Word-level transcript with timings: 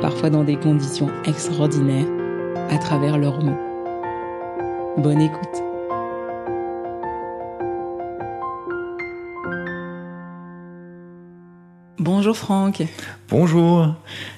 parfois 0.00 0.30
dans 0.30 0.44
des 0.44 0.56
conditions 0.56 1.08
extraordinaires, 1.24 2.06
à 2.70 2.78
travers 2.78 3.18
leurs 3.18 3.42
mots. 3.42 3.58
Bonne 4.96 5.20
écoute. 5.20 5.62
Bonjour 11.98 12.36
Franck. 12.36 12.82
Bonjour. 13.28 13.94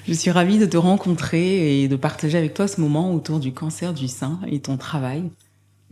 Je 0.07 0.13
suis 0.13 0.31
ravie 0.31 0.57
de 0.57 0.65
te 0.65 0.77
rencontrer 0.77 1.81
et 1.81 1.87
de 1.87 1.95
partager 1.95 2.37
avec 2.37 2.53
toi 2.53 2.67
ce 2.67 2.81
moment 2.81 3.13
autour 3.13 3.39
du 3.39 3.53
cancer 3.53 3.93
du 3.93 4.07
sein 4.07 4.39
et 4.47 4.59
ton 4.59 4.77
travail. 4.77 5.31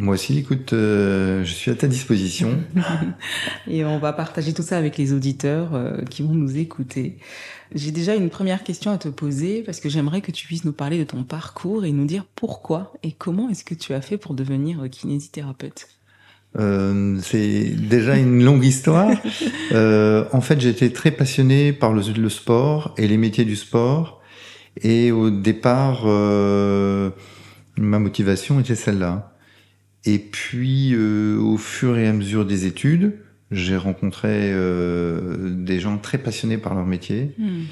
Moi 0.02 0.16
aussi, 0.16 0.40
écoute, 0.40 0.74
euh, 0.74 1.44
je 1.44 1.54
suis 1.54 1.70
à 1.70 1.76
ta 1.76 1.88
disposition. 1.88 2.60
et 3.68 3.86
on 3.86 4.00
va 4.00 4.14
partager 4.14 4.52
tout 4.52 4.64
ça 4.64 4.78
avec 4.78 4.98
les 4.98 5.14
auditeurs 5.14 5.76
euh, 5.76 6.02
qui 6.10 6.24
vont 6.24 6.34
nous 6.34 6.58
écouter. 6.58 7.20
J'ai 7.76 7.92
déjà 7.92 8.16
une 8.16 8.32
première 8.32 8.64
question 8.64 8.92
à 8.92 8.98
te 8.98 9.10
poser 9.10 9.62
parce 9.62 9.80
que 9.80 9.90
j'aimerais 9.90 10.22
que 10.22 10.32
tu 10.32 10.48
puisses 10.48 10.66
nous 10.66 10.74
parler 10.74 10.98
de 10.98 11.04
ton 11.04 11.24
parcours 11.24 11.86
et 11.86 11.92
nous 11.92 12.06
dire 12.06 12.26
pourquoi 12.36 12.94
et 13.04 13.12
comment 13.12 13.48
est-ce 13.50 13.64
que 13.64 13.76
tu 13.76 13.94
as 13.94 14.02
fait 14.02 14.18
pour 14.18 14.34
devenir 14.34 14.90
kinésithérapeute. 14.90 15.88
Euh, 16.60 17.20
c'est 17.22 17.66
déjà 17.66 18.18
une 18.18 18.44
longue 18.44 18.66
histoire. 18.66 19.12
Euh, 19.74 20.26
en 20.34 20.42
fait, 20.42 20.60
j'étais 20.60 20.90
très 20.90 21.12
passionné 21.12 21.72
par 21.72 21.94
le, 21.94 22.02
le, 22.02 22.28
sport 22.28 22.94
et 22.98 23.08
les 23.08 23.16
métiers 23.16 23.46
du 23.46 23.56
sport. 23.56 24.22
Et 24.82 25.14
au 25.14 25.30
départ, 25.30 26.02
euh, 26.06 27.10
ma 27.78 27.98
motivation 27.98 28.60
était 28.60 28.76
celle-là. 28.76 29.31
Et 30.06 30.20
puis, 30.20 30.94
euh, 30.94 31.38
au 31.38 31.58
fur 31.58 31.98
et 31.98 32.08
à 32.08 32.14
mesure 32.14 32.46
des 32.46 32.66
études, 32.66 33.14
j'ai 33.52 33.78
rencontré 33.78 34.52
euh, 34.52 35.50
des 35.50 35.80
gens 35.80 35.98
très 35.98 36.18
passionnés 36.18 36.58
par 36.58 36.74
leur 36.74 36.86
métier. 36.86 37.36
Hmm. 37.38 37.64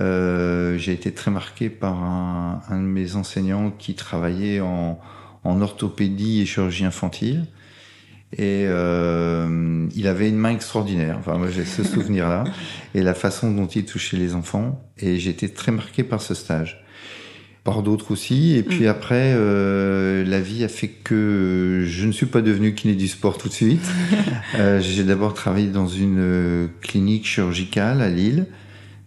Euh, 0.00 0.78
j'ai 0.78 0.92
été 0.92 1.12
très 1.12 1.30
marqué 1.30 1.68
par 1.68 2.02
un, 2.02 2.62
un, 2.68 2.78
de 2.78 2.86
mes 2.86 3.16
enseignants 3.16 3.70
qui 3.70 3.94
travaillait 3.94 4.60
en, 4.60 4.98
en 5.44 5.60
orthopédie 5.60 6.40
et 6.40 6.46
chirurgie 6.46 6.84
infantile. 6.84 7.46
Et 8.34 8.64
euh, 8.66 9.86
il 9.94 10.06
avait 10.06 10.28
une 10.28 10.36
main 10.36 10.50
extraordinaire. 10.50 11.16
Enfin, 11.18 11.36
moi, 11.36 11.50
j'ai 11.50 11.64
ce 11.64 11.82
souvenir-là. 11.84 12.44
Et 12.94 13.02
la 13.02 13.14
façon 13.14 13.52
dont 13.52 13.66
il 13.66 13.84
touchait 13.84 14.16
les 14.16 14.34
enfants. 14.34 14.82
Et 14.98 15.18
j'ai 15.18 15.30
été 15.30 15.48
très 15.48 15.72
marqué 15.72 16.04
par 16.04 16.22
ce 16.22 16.34
stage 16.34 16.81
par 17.64 17.82
d'autres 17.82 18.10
aussi. 18.10 18.56
Et 18.56 18.62
puis 18.62 18.84
mm. 18.84 18.88
après, 18.88 19.34
euh, 19.36 20.24
la 20.24 20.40
vie 20.40 20.64
a 20.64 20.68
fait 20.68 20.88
que 20.88 21.84
je 21.86 22.06
ne 22.06 22.12
suis 22.12 22.26
pas 22.26 22.42
devenu 22.42 22.74
kiné 22.74 22.94
du 22.94 23.08
sport 23.08 23.38
tout 23.38 23.48
de 23.48 23.54
suite. 23.54 23.88
euh, 24.56 24.80
j'ai 24.80 25.04
d'abord 25.04 25.34
travaillé 25.34 25.68
dans 25.68 25.86
une 25.86 26.18
euh, 26.18 26.66
clinique 26.80 27.26
chirurgicale 27.26 28.00
à 28.00 28.08
Lille, 28.08 28.46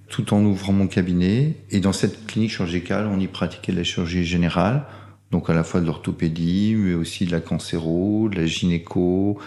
tout 0.07 0.33
en 0.33 0.43
ouvrant 0.43 0.73
mon 0.73 0.87
cabinet. 0.87 1.55
Et 1.71 1.79
dans 1.79 1.93
cette 1.93 2.25
clinique 2.27 2.51
chirurgicale, 2.51 3.07
on 3.07 3.19
y 3.19 3.27
pratiquait 3.27 3.73
la 3.73 3.83
chirurgie 3.83 4.23
générale, 4.23 4.85
donc 5.31 5.49
à 5.49 5.53
la 5.53 5.63
fois 5.63 5.81
de 5.81 5.85
l'orthopédie, 5.85 6.75
mais 6.77 6.93
aussi 6.93 7.25
de 7.25 7.31
la 7.31 7.41
cancéro, 7.41 8.29
de 8.29 8.37
la 8.37 8.45
gynéco, 8.45 9.37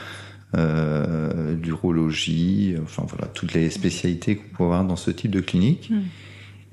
euh, 0.57 1.55
d'urologie, 1.55 2.75
enfin 2.83 3.05
voilà, 3.07 3.27
toutes 3.27 3.55
les 3.55 3.71
spécialités 3.71 4.37
qu'on 4.37 4.57
peut 4.57 4.65
avoir 4.65 4.85
dans 4.85 4.97
ce 4.97 5.11
type 5.11 5.31
de 5.31 5.41
clinique. 5.41 5.91
Mm. 5.91 6.01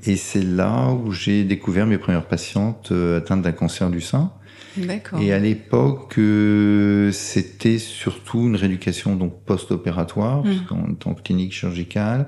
Et 0.06 0.16
c'est 0.18 0.44
là 0.44 0.92
où 0.92 1.12
j'ai 1.12 1.44
découvert 1.44 1.88
mes 1.88 1.98
premières 1.98 2.28
patientes 2.28 2.90
euh, 2.92 3.18
atteintes 3.18 3.42
d'un 3.42 3.52
cancer 3.52 3.90
du 3.90 4.02
sein. 4.02 4.32
D'accord. 4.78 5.22
Et 5.22 5.32
à 5.32 5.40
l'époque, 5.40 6.16
euh, 6.18 7.12
c'était 7.12 7.80
surtout 7.80 8.42
une 8.42 8.56
rééducation 8.56 9.16
donc 9.16 9.44
post-opératoire, 9.46 10.44
mmh. 10.44 10.58
en 10.72 10.94
tant 10.94 11.14
que 11.14 11.22
clinique 11.22 11.54
chirurgicale, 11.54 12.28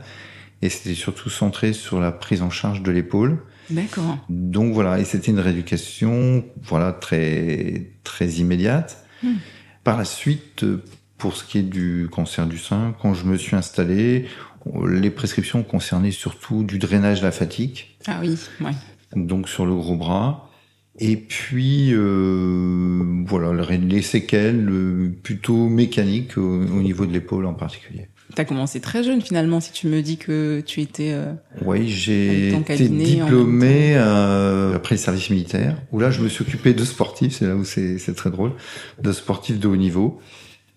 et 0.61 0.69
c'était 0.69 0.95
surtout 0.95 1.29
centré 1.29 1.73
sur 1.73 1.99
la 1.99 2.11
prise 2.11 2.41
en 2.41 2.49
charge 2.49 2.81
de 2.83 2.91
l'épaule. 2.91 3.43
D'accord. 3.69 4.17
Donc 4.29 4.73
voilà, 4.73 4.99
et 4.99 5.03
c'était 5.03 5.31
une 5.31 5.39
rééducation, 5.39 6.45
voilà, 6.63 6.93
très 6.93 7.91
très 8.03 8.27
immédiate. 8.27 9.05
Mmh. 9.23 9.33
Par 9.83 9.97
la 9.97 10.05
suite, 10.05 10.65
pour 11.17 11.35
ce 11.35 11.43
qui 11.43 11.59
est 11.59 11.63
du 11.63 12.07
cancer 12.11 12.47
du 12.47 12.57
sein, 12.57 12.95
quand 13.01 13.13
je 13.13 13.25
me 13.25 13.37
suis 13.37 13.55
installé, 13.55 14.27
les 14.87 15.09
prescriptions 15.09 15.63
concernaient 15.63 16.11
surtout 16.11 16.63
du 16.63 16.79
drainage 16.79 17.21
lymphatique. 17.21 17.97
Ah 18.07 18.19
oui, 18.21 18.37
ouais. 18.61 18.71
Donc 19.15 19.49
sur 19.49 19.65
le 19.65 19.75
gros 19.75 19.95
bras. 19.95 20.47
Et 20.99 21.15
puis 21.15 21.89
euh, 21.93 23.23
voilà 23.27 23.51
les 23.71 24.01
séquelles 24.01 24.67
euh, 24.67 25.11
plutôt 25.21 25.69
mécaniques 25.69 26.37
au, 26.37 26.81
niveau 26.81 27.05
de 27.05 27.13
l'épaule 27.13 27.45
en 27.45 27.53
particulier. 27.53 28.07
Tu 28.35 28.41
as 28.41 28.45
commencé 28.45 28.81
très 28.81 29.03
jeune 29.03 29.21
finalement 29.21 29.59
si 29.59 29.71
tu 29.71 29.87
me 29.87 30.01
dis 30.01 30.17
que 30.17 30.61
tu 30.65 30.81
étais 30.81 31.11
euh, 31.11 31.33
Oui, 31.63 31.87
j'ai 31.87 32.53
été 32.53 32.89
diplômé 32.89 33.93
euh, 33.95 34.75
après 34.75 34.95
le 34.95 34.99
service 34.99 35.29
militaire 35.29 35.77
où 35.91 35.99
là 35.99 36.09
je 36.09 36.21
me 36.21 36.29
suis 36.29 36.41
occupé 36.41 36.73
de 36.73 36.83
sportifs, 36.83 37.37
c'est 37.37 37.47
là 37.47 37.55
où 37.55 37.63
c'est 37.63 38.15
très 38.15 38.31
drôle, 38.31 38.53
de 39.01 39.11
sportifs 39.11 39.59
de 39.59 39.67
haut 39.67 39.77
niveau. 39.77 40.19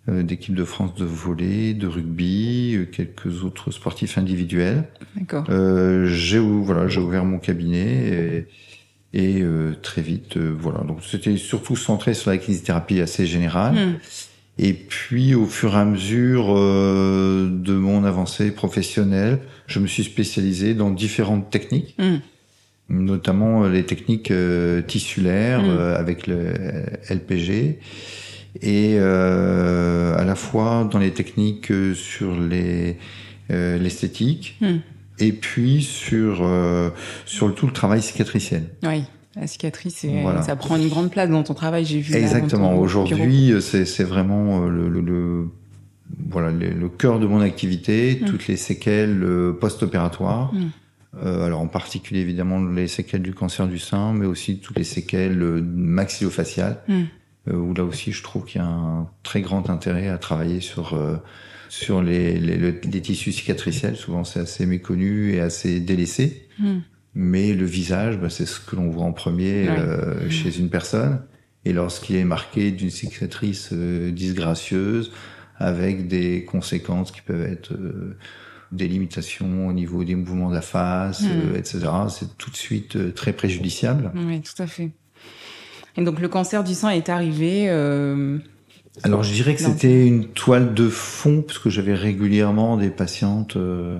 Euh, 0.08 0.22
d'équipe 0.22 0.54
de 0.54 0.64
France 0.64 0.94
de 0.94 1.04
volley, 1.04 1.74
de 1.74 1.86
rugby, 1.86 2.74
euh, 2.74 2.86
quelques 2.86 3.44
autres 3.44 3.70
sportifs 3.70 4.16
individuels. 4.16 4.84
D'accord. 5.14 5.44
Euh, 5.50 6.06
j'ai 6.06 6.38
voilà, 6.38 6.88
j'ai 6.88 7.00
ouvert 7.00 7.22
mon 7.26 7.38
cabinet 7.38 8.46
et, 9.12 9.28
et 9.36 9.42
euh, 9.42 9.74
très 9.82 10.00
vite, 10.00 10.38
voilà. 10.38 10.80
Donc 10.84 11.00
c'était 11.02 11.36
surtout 11.36 11.76
centré 11.76 12.14
sur 12.14 12.30
la 12.30 12.38
kinésithérapie 12.38 12.98
assez 13.02 13.26
générale. 13.26 13.74
Hmm. 13.74 13.94
Et 14.56 14.72
puis 14.72 15.34
au 15.34 15.44
fur 15.44 15.74
et 15.74 15.78
à 15.78 15.84
mesure 15.84 16.54
de 16.54 17.72
mon 17.74 18.02
avancée 18.04 18.52
professionnelle, 18.52 19.40
je 19.66 19.80
me 19.80 19.86
suis 19.86 20.04
spécialisé 20.04 20.72
dans 20.72 20.90
différentes 20.90 21.50
techniques. 21.50 21.94
Hmm. 21.98 22.16
notamment 22.88 23.68
les 23.68 23.84
techniques 23.84 24.32
tissulaires 24.86 25.62
hmm. 25.62 25.78
avec 25.78 26.26
le 26.26 26.54
LPG 27.10 27.78
et 28.60 28.96
euh, 28.98 30.16
à 30.16 30.24
la 30.24 30.34
fois 30.34 30.88
dans 30.90 30.98
les 30.98 31.12
techniques 31.12 31.70
euh, 31.70 31.94
sur 31.94 32.38
les 32.38 32.96
euh, 33.50 33.78
l'esthétique 33.78 34.56
hmm. 34.60 34.76
et 35.18 35.32
puis 35.32 35.82
sur 35.82 36.40
euh, 36.42 36.90
sur 37.26 37.54
tout 37.54 37.66
le 37.66 37.72
travail 37.72 38.02
cicatriciel. 38.02 38.64
Oui. 38.82 39.04
La 39.36 39.46
cicatrice, 39.46 40.04
ça 40.42 40.56
prend 40.56 40.76
une 40.76 40.88
grande 40.88 41.12
place 41.12 41.30
dans 41.30 41.44
ton 41.44 41.54
travail, 41.54 41.84
j'ai 41.84 42.00
vu. 42.00 42.12
Exactement. 42.16 42.76
Aujourd'hui, 42.76 43.54
c'est 43.60 44.02
vraiment 44.02 44.66
le, 44.66 44.88
le, 44.88 45.00
le, 45.00 45.48
voilà 46.28 46.50
le, 46.50 46.88
cœur 46.88 47.20
de 47.20 47.28
mon 47.28 47.40
activité, 47.40 48.18
hmm. 48.20 48.24
toutes 48.24 48.48
les 48.48 48.56
séquelles 48.56 49.24
post-opératoires. 49.60 50.52
Hmm. 50.52 50.70
Euh, 51.16 51.44
alors 51.44 51.60
en 51.60 51.66
particulier 51.66 52.20
évidemment 52.20 52.64
les 52.64 52.86
séquelles 52.86 53.22
du 53.22 53.34
cancer 53.34 53.66
du 53.66 53.78
sein, 53.78 54.12
mais 54.12 54.26
aussi 54.26 54.58
toutes 54.58 54.78
les 54.78 54.84
séquelles 54.84 55.38
maxillofaciales, 55.38 56.78
euh, 56.88 57.02
où 57.46 57.74
là 57.74 57.84
aussi 57.84 58.12
je 58.12 58.22
trouve 58.22 58.44
qu'il 58.44 58.60
y 58.60 58.64
a 58.64 58.68
un 58.68 59.08
très 59.22 59.40
grand 59.40 59.70
intérêt 59.70 60.08
à 60.08 60.18
travailler 60.18 60.60
sur 60.60 60.94
euh, 60.94 61.16
sur 61.68 62.02
les, 62.02 62.38
les, 62.38 62.56
les, 62.56 63.02
tissus 63.02 63.32
cicatriciels. 63.32 63.96
Souvent 63.96 64.24
c'est 64.24 64.40
assez 64.40 64.66
méconnu 64.66 65.32
et 65.32 65.40
assez 65.40 65.80
délaissé. 65.80 66.48
Hmm. 66.58 66.80
Mais 67.14 67.54
le 67.54 67.64
visage, 67.64 68.18
bah, 68.18 68.30
c'est 68.30 68.46
ce 68.46 68.60
que 68.60 68.76
l'on 68.76 68.90
voit 68.90 69.04
en 69.04 69.12
premier 69.12 69.68
euh, 69.68 70.26
hmm. 70.26 70.30
chez 70.30 70.58
une 70.58 70.68
personne. 70.68 71.22
Et 71.64 71.72
lorsqu'il 71.72 72.16
est 72.16 72.24
marqué 72.24 72.70
d'une 72.70 72.90
cicatrice 72.90 73.72
disgracieuse, 73.72 75.12
avec 75.56 76.08
des 76.08 76.44
conséquences 76.44 77.12
qui 77.12 77.20
peuvent 77.20 77.42
être 77.42 77.74
des 78.72 78.86
limitations 78.86 79.66
au 79.66 79.72
niveau 79.72 80.04
des 80.04 80.14
mouvements 80.14 80.48
de 80.48 80.54
la 80.54 80.60
face, 80.60 81.22
Hmm. 81.22 81.52
euh, 81.52 81.58
etc. 81.58 81.80
C'est 82.08 82.36
tout 82.38 82.50
de 82.50 82.56
suite 82.56 82.96
euh, 82.96 83.12
très 83.12 83.32
préjudiciable. 83.32 84.12
Oui, 84.14 84.40
tout 84.40 84.62
à 84.62 84.66
fait. 84.66 84.90
Et 85.96 86.02
donc 86.04 86.20
le 86.20 86.28
cancer 86.28 86.62
du 86.64 86.74
sein 86.74 86.90
est 86.90 87.08
arrivé. 87.08 87.66
euh, 87.68 88.38
Alors 89.02 89.22
je 89.22 89.32
dirais 89.32 89.54
que 89.54 89.60
c'était 89.62 90.06
une 90.06 90.26
toile 90.26 90.74
de 90.74 90.88
fond 90.88 91.42
parce 91.46 91.58
que 91.58 91.70
j'avais 91.70 91.94
régulièrement 91.94 92.76
des 92.76 92.90
patientes, 92.90 93.56
euh, 93.56 93.98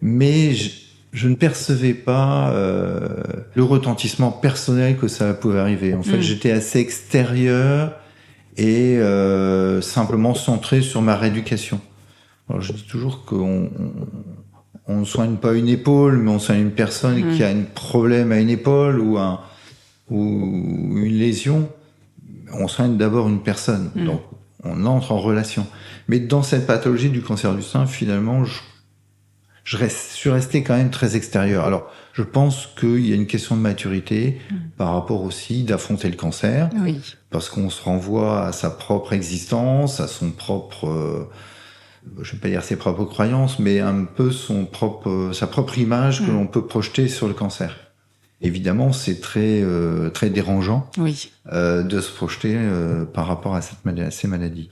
mais 0.00 0.54
je, 0.54 0.70
je 1.12 1.28
ne 1.28 1.34
percevais 1.34 1.94
pas 1.94 2.50
euh, 2.52 3.08
le 3.54 3.62
retentissement 3.64 4.30
personnel 4.30 4.96
que 4.96 5.08
ça 5.08 5.34
pouvait 5.34 5.58
arriver. 5.58 5.94
En 5.94 6.02
fait, 6.02 6.18
Mm. 6.18 6.22
j'étais 6.22 6.50
assez 6.52 6.78
extérieur 6.78 7.92
et 8.56 8.98
simplement 9.82 10.34
centré 10.34 10.80
sur 10.82 11.00
ma 11.02 11.16
rééducation. 11.16 11.80
Alors 12.48 12.60
je 12.62 12.72
dis 12.72 12.84
toujours 12.84 13.24
qu'on 13.24 13.70
on, 13.78 13.80
on 14.88 15.00
ne 15.00 15.04
soigne 15.04 15.36
pas 15.36 15.52
une 15.54 15.68
épaule, 15.68 16.16
mais 16.18 16.30
on 16.30 16.38
soigne 16.38 16.62
une 16.62 16.70
personne 16.72 17.20
Mm. 17.24 17.34
qui 17.36 17.42
a 17.44 17.48
un 17.48 17.62
problème 17.74 18.32
à 18.32 18.40
une 18.40 18.50
épaule 18.50 19.00
ou 19.00 19.18
un 19.18 19.40
ou 20.10 20.22
une 20.96 21.18
lésion 21.18 21.68
on 22.52 22.66
soigne 22.66 22.96
d'abord 22.96 23.28
une 23.28 23.42
personne, 23.42 23.90
Mm. 23.94 24.06
donc 24.06 24.20
on 24.64 24.86
entre 24.86 25.12
en 25.12 25.18
relation. 25.18 25.66
Mais 26.08 26.18
dans 26.18 26.42
cette 26.42 26.66
pathologie 26.66 27.10
du 27.10 27.20
cancer 27.20 27.54
du 27.54 27.62
sein, 27.62 27.84
finalement, 27.86 28.44
je, 28.44 28.54
je 29.64 29.76
reste, 29.76 30.12
suis 30.12 30.30
resté 30.30 30.62
quand 30.62 30.74
même 30.76 30.90
très 30.90 31.14
extérieur. 31.14 31.64
Alors, 31.66 31.90
je 32.14 32.22
pense 32.22 32.68
qu'il 32.80 33.06
y 33.06 33.12
a 33.12 33.16
une 33.16 33.26
question 33.26 33.54
de 33.54 33.60
maturité 33.60 34.38
Mm. 34.50 34.54
par 34.78 34.94
rapport 34.94 35.22
aussi 35.24 35.62
d'affronter 35.62 36.08
le 36.08 36.16
cancer, 36.16 36.70
Oui. 36.82 36.98
parce 37.30 37.50
qu'on 37.50 37.68
se 37.68 37.82
renvoie 37.82 38.46
à 38.46 38.52
sa 38.52 38.70
propre 38.70 39.12
existence, 39.12 40.00
à 40.00 40.08
son 40.08 40.30
propre, 40.30 40.88
euh, 40.88 41.28
je 42.22 42.32
vais 42.32 42.38
pas 42.38 42.48
dire 42.48 42.62
ses 42.64 42.76
propres 42.76 43.04
croyances, 43.04 43.58
mais 43.58 43.80
un 43.80 44.04
peu 44.04 44.30
son 44.30 44.64
propre, 44.64 45.32
sa 45.34 45.46
propre 45.46 45.76
image 45.78 46.20
que 46.24 46.30
Mm. 46.30 46.34
l'on 46.34 46.46
peut 46.46 46.64
projeter 46.66 47.08
sur 47.08 47.28
le 47.28 47.34
cancer. 47.34 47.76
Évidemment, 48.40 48.92
c'est 48.92 49.20
très, 49.20 49.60
euh, 49.62 50.10
très 50.10 50.30
dérangeant 50.30 50.88
Oui. 50.98 51.30
euh, 51.52 51.82
de 51.82 52.00
se 52.00 52.12
projeter 52.12 52.54
euh, 52.56 53.04
par 53.04 53.26
rapport 53.26 53.56
à, 53.56 53.62
cette 53.62 53.84
mal- 53.84 54.00
à 54.00 54.10
ces 54.12 54.28
maladies. 54.28 54.70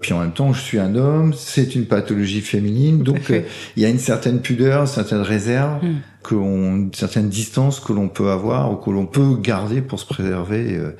Puis 0.00 0.14
en 0.14 0.20
même 0.20 0.32
temps, 0.32 0.54
je 0.54 0.62
suis 0.62 0.78
un 0.78 0.94
homme, 0.94 1.34
c'est 1.34 1.74
une 1.74 1.84
pathologie 1.84 2.40
féminine, 2.40 3.02
donc 3.02 3.30
euh, 3.30 3.42
il 3.76 3.82
y 3.82 3.86
a 3.86 3.90
une 3.90 3.98
certaine 3.98 4.40
pudeur, 4.40 4.80
une 4.82 4.86
certaine 4.86 5.20
réserve, 5.20 5.84
Mm. 5.84 5.96
que 6.22 6.34
une 6.34 6.90
certaine 6.94 7.28
distance 7.28 7.80
que 7.80 7.92
l'on 7.92 8.08
peut 8.08 8.30
avoir 8.30 8.72
ou 8.72 8.76
que 8.76 8.88
l'on 8.90 9.04
peut 9.06 9.36
garder 9.36 9.82
pour 9.82 10.00
se 10.00 10.06
préserver, 10.06 10.74
euh, 10.76 10.96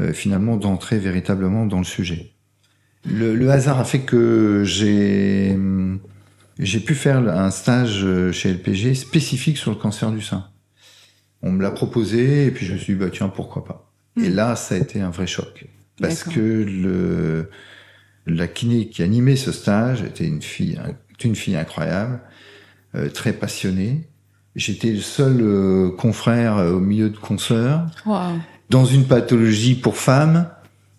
euh, 0.00 0.12
finalement, 0.12 0.56
d'entrer 0.58 0.98
véritablement 0.98 1.64
dans 1.64 1.78
le 1.78 1.84
sujet. 1.84 2.32
Le, 3.08 3.34
le 3.34 3.50
hasard 3.50 3.78
a 3.80 3.84
fait 3.84 4.00
que 4.00 4.64
j'ai 4.64 5.56
j'ai 6.58 6.80
pu 6.80 6.94
faire 6.94 7.18
un 7.18 7.50
stage 7.50 8.04
chez 8.32 8.50
LPG 8.52 8.94
spécifique 8.94 9.56
sur 9.58 9.70
le 9.70 9.76
cancer 9.76 10.10
du 10.10 10.20
sein. 10.22 10.46
On 11.46 11.52
me 11.52 11.62
l'a 11.62 11.70
proposé 11.70 12.46
et 12.46 12.50
puis 12.50 12.66
je 12.66 12.72
me 12.74 12.78
suis 12.78 12.94
dit 12.94 12.98
bah 12.98 13.10
tiens 13.12 13.28
pourquoi 13.28 13.64
pas. 13.64 13.90
Et 14.20 14.28
Mm. 14.30 14.34
là 14.34 14.56
ça 14.56 14.74
a 14.74 14.78
été 14.78 15.00
un 15.00 15.10
vrai 15.10 15.26
choc 15.26 15.66
parce 16.00 16.24
que 16.24 16.40
le 16.40 17.50
la 18.26 18.48
kiné 18.48 18.88
qui 18.88 19.02
animait 19.02 19.36
ce 19.36 19.52
stage 19.52 20.02
était 20.02 20.26
une 20.26 20.42
fille 20.42 20.78
une 21.24 21.34
fille 21.36 21.56
incroyable, 21.56 22.20
euh, 22.94 23.08
très 23.08 23.32
passionnée. 23.32 24.08
J'étais 24.54 24.90
le 24.92 25.00
seul 25.00 25.38
euh, 25.40 25.90
confrère 25.96 26.58
euh, 26.58 26.72
au 26.72 26.80
milieu 26.80 27.10
de 27.10 27.16
consoeurs 27.16 27.86
dans 28.70 28.84
une 28.84 29.04
pathologie 29.06 29.74
pour 29.74 29.96
femmes. 29.96 30.48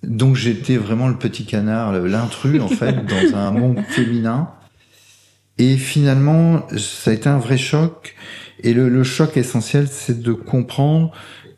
Donc 0.03 0.35
j'étais 0.35 0.77
vraiment 0.77 1.07
le 1.07 1.17
petit 1.17 1.45
canard, 1.45 1.91
l'intrus 1.93 2.61
en 2.61 2.67
fait, 2.67 2.93
dans 3.31 3.37
un 3.37 3.51
monde 3.51 3.79
féminin. 3.89 4.49
Et 5.57 5.77
finalement, 5.77 6.67
ça 6.77 7.11
a 7.11 7.13
été 7.13 7.29
un 7.29 7.39
vrai 7.39 7.57
choc. 7.57 8.15
Et 8.63 8.73
le, 8.73 8.89
le 8.89 9.03
choc 9.03 9.37
essentiel, 9.37 9.87
c'est 9.87 10.21
de 10.21 10.33
comprendre 10.33 11.11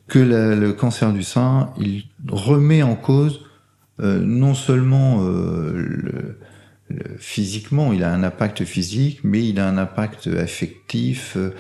que 0.08 0.20
la- 0.20 0.56
le 0.56 0.74
cancer 0.74 1.14
du 1.14 1.24
sein, 1.24 1.72
il 1.80 2.06
remet 2.30 2.84
en 2.84 2.96
cause 2.96 3.42
euh, 4.02 4.20
non 4.24 4.56
seulement 4.56 5.24
euh, 5.24 5.74
le, 5.74 6.38
le- 6.90 7.18
physiquement, 7.20 7.94
il 7.94 8.04
a 8.04 8.14
un 8.14 8.24
impact 8.24 8.66
physique, 8.66 9.22
mais 9.24 9.48
il 9.48 9.60
a 9.60 9.68
un 9.68 9.78
impact 9.78 10.28
affectif, 10.28 11.36
euh, 11.38 11.52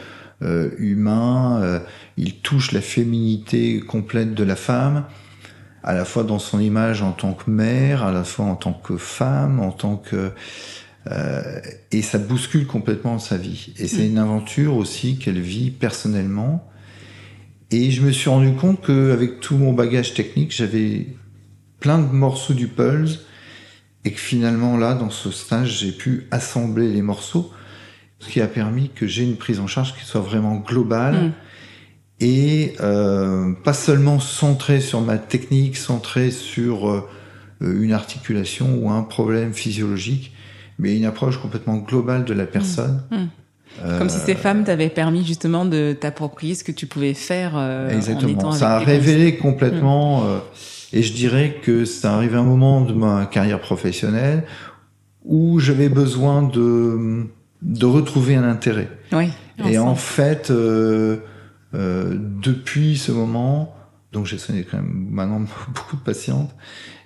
euh, 0.44 0.71
humain. 0.80 1.62
euh, 1.63 1.80
il 2.18 2.35
touche 2.42 2.71
la 2.74 2.81
féminité 2.81 3.80
complète 3.81 4.33
de 4.35 4.44
la 4.44 4.56
femme, 4.56 5.06
à 5.83 5.94
la 5.94 6.06
fois 6.06 6.24
dans 6.24 6.39
son 6.39 6.59
image 6.59 7.01
en 7.01 7.12
tant 7.13 7.33
que 7.33 7.50
mère, 7.50 8.03
à 8.03 8.12
la 8.12 8.24
fois 8.24 8.45
en 8.45 8.56
tant 8.56 8.74
que 8.74 8.97
femme, 8.97 9.59
en 9.59 9.71
tant 9.71 9.97
que 9.97 10.31
euh, 11.07 11.60
et 11.92 12.01
ça 12.01 12.18
bouscule 12.18 12.68
complètement 12.68 13.19
sa 13.19 13.38
vie. 13.38 13.74
Et 13.78 13.88
c'est 13.88 14.07
une 14.07 14.18
aventure 14.18 14.75
aussi 14.75 15.18
qu'elle 15.18 15.40
vit 15.40 15.72
personnellement. 15.72 16.69
Et 17.72 17.92
je 17.92 18.01
me 18.01 18.12
suis 18.12 18.30
rendu 18.30 18.54
compte 18.54 18.86
qu'avec 18.86 19.40
tout 19.40 19.57
mon 19.57 19.74
bagage 19.74 20.13
technique, 20.13 20.51
j'avais 20.51 21.07
plein 21.80 22.00
de 22.00 22.12
morceaux 22.12 22.54
du 22.54 22.68
puzzle 22.68 23.19
et 24.06 24.12
que 24.12 24.19
finalement 24.19 24.78
là, 24.78 24.94
dans 24.94 25.10
ce 25.10 25.31
stage, 25.31 25.80
j'ai 25.80 25.92
pu 25.92 26.28
assembler 26.31 26.92
les 26.92 27.02
morceaux, 27.02 27.52
ce 28.19 28.30
qui 28.30 28.42
a 28.42 28.48
permis 28.48 28.90
que 28.90 29.07
j'ai 29.07 29.24
une 29.24 29.38
prise 29.38 29.60
en 29.60 29.68
charge 29.68 29.95
qui 29.95 30.04
soit 30.04 30.22
vraiment 30.22 30.57
globale 30.57 31.16
Mm. 31.16 31.31
et 32.19 32.74
euh, 32.81 33.54
pas 33.63 33.74
seulement 33.74 34.19
centrée 34.19 34.81
sur 34.81 35.02
ma 35.02 35.18
technique, 35.18 35.78
centrée 35.78 36.31
sur 36.31 36.90
euh, 36.90 37.07
une 37.62 37.94
articulation 37.94 38.78
ou 38.78 38.90
un 38.90 39.04
problème 39.04 39.54
physiologique, 39.54 40.34
mais 40.80 40.98
une 40.98 41.06
approche 41.06 41.38
complètement 41.38 41.78
globale 41.78 42.26
de 42.26 42.34
la 42.34 42.46
personne. 42.46 43.04
Mm. 43.12 43.16
Euh, 43.84 44.00
Comme 44.00 44.10
si 44.10 44.18
ces 44.20 44.34
femmes 44.34 44.64
t'avaient 44.64 44.90
permis 44.90 45.24
justement 45.24 45.64
de 45.64 45.96
t'approprier 46.00 46.56
ce 46.56 46.64
que 46.64 46.72
tu 46.72 46.88
pouvais 46.88 47.14
faire 47.14 47.54
euh, 47.56 47.88
en 47.88 47.96
Exactement. 47.96 48.31
étant 48.31 48.52
Ça 48.52 48.78
a 48.78 48.80
révélé 48.80 49.38
complètement, 49.38 50.24
euh, 50.24 50.40
et 50.92 51.04
je 51.04 51.14
dirais 51.14 51.58
que 51.62 51.86
ça 51.86 52.16
arrive 52.16 52.36
un 52.36 52.44
moment 52.44 52.81
de 52.81 52.94
ma 52.94 53.28
carrière 53.28 53.62
professionnelle 53.62 54.44
où 55.24 55.60
j'avais 55.60 55.90
besoin 55.90 56.42
de 56.42 57.28
de 57.62 57.86
retrouver 57.86 58.36
un 58.36 58.44
intérêt. 58.44 58.90
Oui. 59.12 59.30
Et 59.66 59.78
en 59.78 59.96
fait, 59.96 60.50
euh, 60.50 61.18
euh, 61.74 62.16
depuis 62.42 62.98
ce 62.98 63.12
moment, 63.12 63.76
donc 64.14 64.26
j'ai 64.26 64.38
soigné 64.38 64.64
quand 64.64 64.78
même 64.78 65.08
maintenant 65.10 65.42
beaucoup 65.74 65.98
de 65.98 66.02
patientes. 66.02 66.56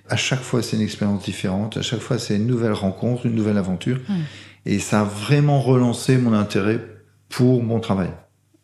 À 0.09 0.17
chaque 0.17 0.41
fois, 0.41 0.61
c'est 0.61 0.75
une 0.75 0.81
expérience 0.83 1.23
différente. 1.23 1.77
À 1.77 1.81
chaque 1.81 1.99
fois, 1.99 2.19
c'est 2.19 2.35
une 2.35 2.47
nouvelle 2.47 2.73
rencontre, 2.73 3.25
une 3.25 3.35
nouvelle 3.35 3.57
aventure. 3.57 3.99
Et 4.65 4.79
ça 4.79 5.01
a 5.01 5.03
vraiment 5.03 5.61
relancé 5.61 6.17
mon 6.17 6.33
intérêt 6.33 6.79
pour 7.29 7.63
mon 7.63 7.79
travail. 7.79 8.09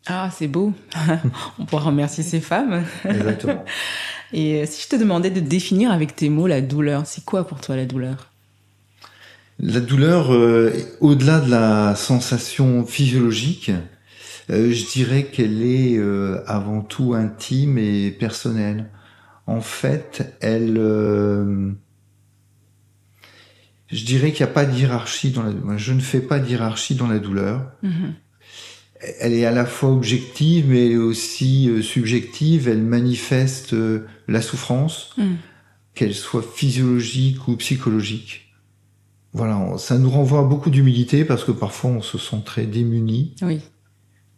Ah, 0.06 0.30
c'est 0.32 0.48
beau. 0.48 0.72
On 1.58 1.64
pourra 1.66 1.84
remercier 1.84 2.24
ces 2.24 2.40
femmes. 2.40 2.84
Exactement. 3.04 3.64
Et 4.32 4.62
euh, 4.62 4.66
si 4.66 4.84
je 4.84 4.88
te 4.88 4.96
demandais 4.96 5.30
de 5.30 5.40
définir 5.40 5.90
avec 5.90 6.14
tes 6.14 6.28
mots 6.28 6.46
la 6.46 6.60
douleur, 6.60 7.02
c'est 7.04 7.24
quoi 7.24 7.46
pour 7.46 7.60
toi 7.60 7.76
la 7.76 7.84
douleur? 7.84 8.30
La 9.62 9.80
douleur, 9.80 10.32
euh, 10.32 10.72
au-delà 11.00 11.38
de 11.40 11.50
la 11.50 11.94
sensation 11.94 12.86
physiologique, 12.86 13.70
euh, 14.50 14.72
je 14.72 14.90
dirais 14.90 15.24
qu'elle 15.24 15.62
est 15.62 15.98
euh, 15.98 16.42
avant 16.46 16.80
tout 16.80 17.12
intime 17.12 17.76
et 17.76 18.10
personnelle. 18.10 18.86
En 19.50 19.60
fait, 19.60 20.36
elle, 20.40 20.76
euh, 20.78 21.72
je 23.88 24.04
dirais 24.04 24.30
qu'il 24.32 24.44
n'y 24.46 24.50
a 24.50 24.54
pas 24.54 24.64
de 24.64 24.76
hiérarchie 24.76 25.30
dans 25.32 25.42
la. 25.42 25.76
Je 25.76 25.92
ne 25.92 26.00
fais 26.00 26.20
pas 26.20 26.38
de 26.38 26.48
hiérarchie 26.48 26.94
dans 26.94 27.08
la 27.08 27.18
douleur. 27.18 27.72
Mhm. 27.82 28.14
Elle 29.18 29.32
est 29.32 29.46
à 29.46 29.50
la 29.50 29.64
fois 29.64 29.90
objective, 29.90 30.66
mais 30.68 30.86
elle 30.86 30.92
est 30.92 30.96
aussi 30.96 31.68
euh, 31.68 31.82
subjective. 31.82 32.68
Elle 32.68 32.82
manifeste 32.82 33.72
euh, 33.72 34.06
la 34.28 34.40
souffrance 34.42 35.10
Mm. 35.16 35.34
qu'elle 35.94 36.14
soit 36.14 36.44
physiologique 36.44 37.48
ou 37.48 37.56
psychologique. 37.56 38.54
Voilà, 39.32 39.76
ça 39.78 39.98
nous 39.98 40.10
renvoie 40.10 40.40
à 40.40 40.44
beaucoup 40.44 40.70
d'humilité 40.70 41.24
parce 41.24 41.44
que 41.44 41.50
parfois 41.52 41.90
on 41.90 42.02
se 42.02 42.18
sent 42.18 42.42
très 42.44 42.66
démuni 42.66 43.34
Oui. 43.42 43.60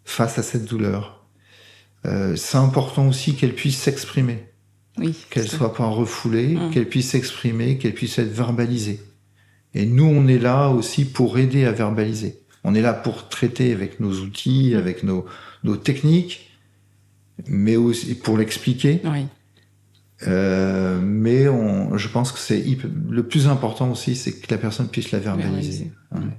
face 0.04 0.38
à 0.38 0.42
cette 0.42 0.64
douleur. 0.64 1.26
Euh, 2.06 2.34
c'est 2.36 2.56
important 2.58 3.08
aussi 3.08 3.34
qu'elle 3.34 3.54
puisse 3.54 3.78
s'exprimer, 3.78 4.44
Oui. 4.98 5.14
qu'elle 5.30 5.44
à 5.44 5.48
soit 5.48 5.74
pas 5.74 5.86
refoulée, 5.86 6.54
Mm. 6.54 6.70
qu'elle 6.70 6.88
puisse 6.88 7.10
s'exprimer, 7.10 7.78
qu'elle 7.78 7.94
puisse 7.94 8.18
être 8.18 8.30
verbalisée. 8.32 9.00
Et 9.74 9.86
nous, 9.86 10.04
on 10.04 10.26
est 10.28 10.38
là 10.38 10.68
aussi 10.68 11.04
pour 11.06 11.38
aider 11.38 11.64
à 11.64 11.72
verbaliser. 11.72 12.38
On 12.64 12.74
est 12.74 12.82
là 12.82 12.92
pour 12.92 13.28
traiter 13.28 13.72
avec 13.72 14.00
nos 14.00 14.12
outils, 14.20 14.72
Mm. 14.74 14.78
avec 14.78 15.02
nos, 15.02 15.24
nos 15.64 15.76
techniques, 15.76 16.50
mais 17.46 17.76
aussi 17.76 18.14
pour 18.14 18.36
l'expliquer. 18.36 19.00
Oui. 19.04 19.26
Euh, 20.28 21.00
mais 21.02 21.48
on, 21.48 21.96
je 21.96 22.08
pense 22.08 22.30
que 22.30 22.38
c'est 22.38 22.64
le 23.10 23.22
plus 23.24 23.48
important 23.48 23.90
aussi, 23.90 24.14
c'est 24.14 24.32
que 24.32 24.46
la 24.50 24.58
personne 24.58 24.86
puisse 24.88 25.10
la 25.10 25.18
verbaliser. 25.18 25.90
Verbaliser. 26.10 26.30
Ouais. 26.30 26.36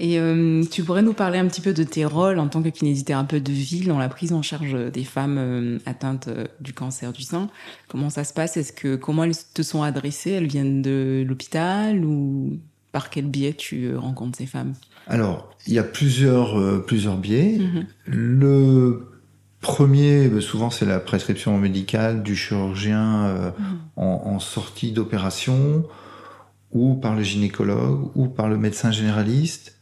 Et 0.00 0.20
euh, 0.20 0.62
tu 0.70 0.84
pourrais 0.84 1.02
nous 1.02 1.12
parler 1.12 1.38
un 1.38 1.46
petit 1.46 1.60
peu 1.60 1.72
de 1.72 1.82
tes 1.82 2.04
rôles 2.04 2.38
en 2.38 2.46
tant 2.46 2.62
que 2.62 2.68
kinésithérapeute 2.68 3.42
de 3.42 3.52
ville 3.52 3.88
dans 3.88 3.98
la 3.98 4.08
prise 4.08 4.32
en 4.32 4.42
charge 4.42 4.76
des 4.92 5.02
femmes 5.02 5.38
euh, 5.38 5.78
atteintes 5.86 6.28
euh, 6.28 6.46
du 6.60 6.72
cancer 6.72 7.12
du 7.12 7.22
sein. 7.22 7.50
Comment 7.88 8.08
ça 8.08 8.22
se 8.22 8.32
passe? 8.32 8.56
Est-ce 8.56 8.72
que 8.72 8.94
comment 8.94 9.24
elles 9.24 9.36
te 9.52 9.62
sont 9.62 9.82
adressées? 9.82 10.30
Elles 10.30 10.46
viennent 10.46 10.82
de 10.82 11.24
l'hôpital 11.26 12.04
ou 12.04 12.60
par 12.92 13.10
quel 13.10 13.26
biais 13.26 13.54
tu 13.54 13.94
rencontres 13.96 14.38
ces 14.38 14.46
femmes? 14.46 14.74
Alors, 15.08 15.50
il 15.66 15.72
y 15.72 15.80
a 15.80 15.84
plusieurs, 15.84 16.84
plusieurs 16.86 17.16
biais. 17.16 17.58
Mm-hmm. 17.58 17.84
Le 18.06 19.08
premier, 19.60 20.40
souvent, 20.40 20.70
c'est 20.70 20.86
la 20.86 21.00
prescription 21.00 21.58
médicale 21.58 22.22
du 22.22 22.36
chirurgien 22.36 23.52
en, 23.96 24.04
en, 24.04 24.38
sortie 24.38 24.92
d'opération, 24.92 25.84
ou 26.72 26.94
par 26.94 27.14
le 27.14 27.22
gynécologue, 27.22 28.10
ou 28.14 28.28
par 28.28 28.48
le 28.48 28.56
médecin 28.56 28.90
généraliste 28.90 29.77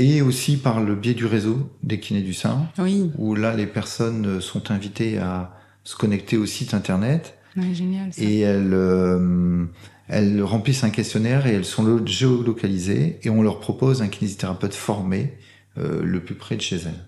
et 0.00 0.22
aussi 0.22 0.56
par 0.56 0.80
le 0.80 0.94
biais 0.94 1.14
du 1.14 1.26
réseau 1.26 1.70
des 1.82 2.00
kinés 2.00 2.22
du 2.22 2.34
sein, 2.34 2.66
oui. 2.78 3.10
où 3.18 3.34
là 3.34 3.54
les 3.54 3.66
personnes 3.66 4.40
sont 4.40 4.70
invitées 4.70 5.18
à 5.18 5.54
se 5.84 5.94
connecter 5.94 6.36
au 6.36 6.46
site 6.46 6.74
internet. 6.74 7.36
génial, 7.72 8.12
ça. 8.12 8.22
Et 8.22 8.40
elles, 8.40 8.72
euh, 8.72 9.64
elles 10.08 10.42
remplissent 10.42 10.84
un 10.84 10.90
questionnaire 10.90 11.46
et 11.46 11.54
elles 11.54 11.64
sont 11.64 12.04
géolocalisées 12.06 13.18
et 13.22 13.30
on 13.30 13.42
leur 13.42 13.60
propose 13.60 14.02
un 14.02 14.08
kinésithérapeute 14.08 14.74
formé 14.74 15.34
euh, 15.78 16.00
le 16.02 16.20
plus 16.20 16.34
près 16.34 16.56
de 16.56 16.62
chez 16.62 16.76
elles. 16.76 17.04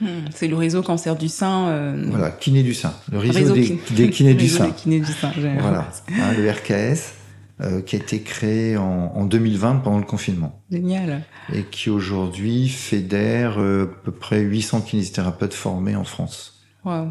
Hmm, 0.00 0.26
c'est 0.34 0.48
le 0.48 0.56
réseau 0.56 0.82
cancer 0.82 1.16
du 1.16 1.28
sein. 1.28 1.68
Euh... 1.68 2.04
Voilà, 2.10 2.30
kiné 2.30 2.62
du 2.62 2.74
sein. 2.74 2.94
Le 3.10 3.18
réseau, 3.18 3.54
des, 3.54 3.78
des, 3.92 4.10
kinés 4.10 4.34
du 4.34 4.48
sein. 4.48 4.66
Des 4.66 4.72
kinés 4.72 5.00
du 5.00 5.12
sein. 5.12 5.32
Voilà, 5.60 5.88
hein, 6.08 6.32
le 6.36 6.50
RKS. 6.50 7.14
Euh, 7.60 7.82
qui 7.82 7.94
a 7.94 8.00
été 8.00 8.20
créé 8.20 8.76
en, 8.76 9.12
en, 9.14 9.24
2020 9.26 9.76
pendant 9.76 9.98
le 9.98 10.04
confinement. 10.04 10.60
Génial. 10.72 11.22
Et 11.52 11.62
qui 11.62 11.88
aujourd'hui 11.88 12.68
fédère 12.68 13.60
euh, 13.60 13.84
à 13.84 14.04
peu 14.04 14.10
près 14.10 14.40
800 14.40 14.80
kinésithérapeutes 14.80 15.54
formés 15.54 15.94
en 15.94 16.02
France. 16.02 16.64
Wow. 16.84 17.10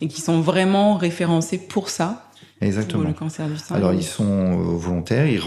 Et 0.00 0.06
qui 0.06 0.20
sont 0.20 0.42
vraiment 0.42 0.94
référencés 0.96 1.58
pour 1.58 1.88
ça. 1.88 2.30
Exactement. 2.60 3.02
Pour 3.02 3.08
le 3.08 3.16
cancer 3.16 3.48
du 3.48 3.56
sein. 3.56 3.74
Alors 3.74 3.92
ils 3.92 4.04
sont 4.04 4.22
euh, 4.24 4.76
volontaires, 4.76 5.26
ils 5.26 5.42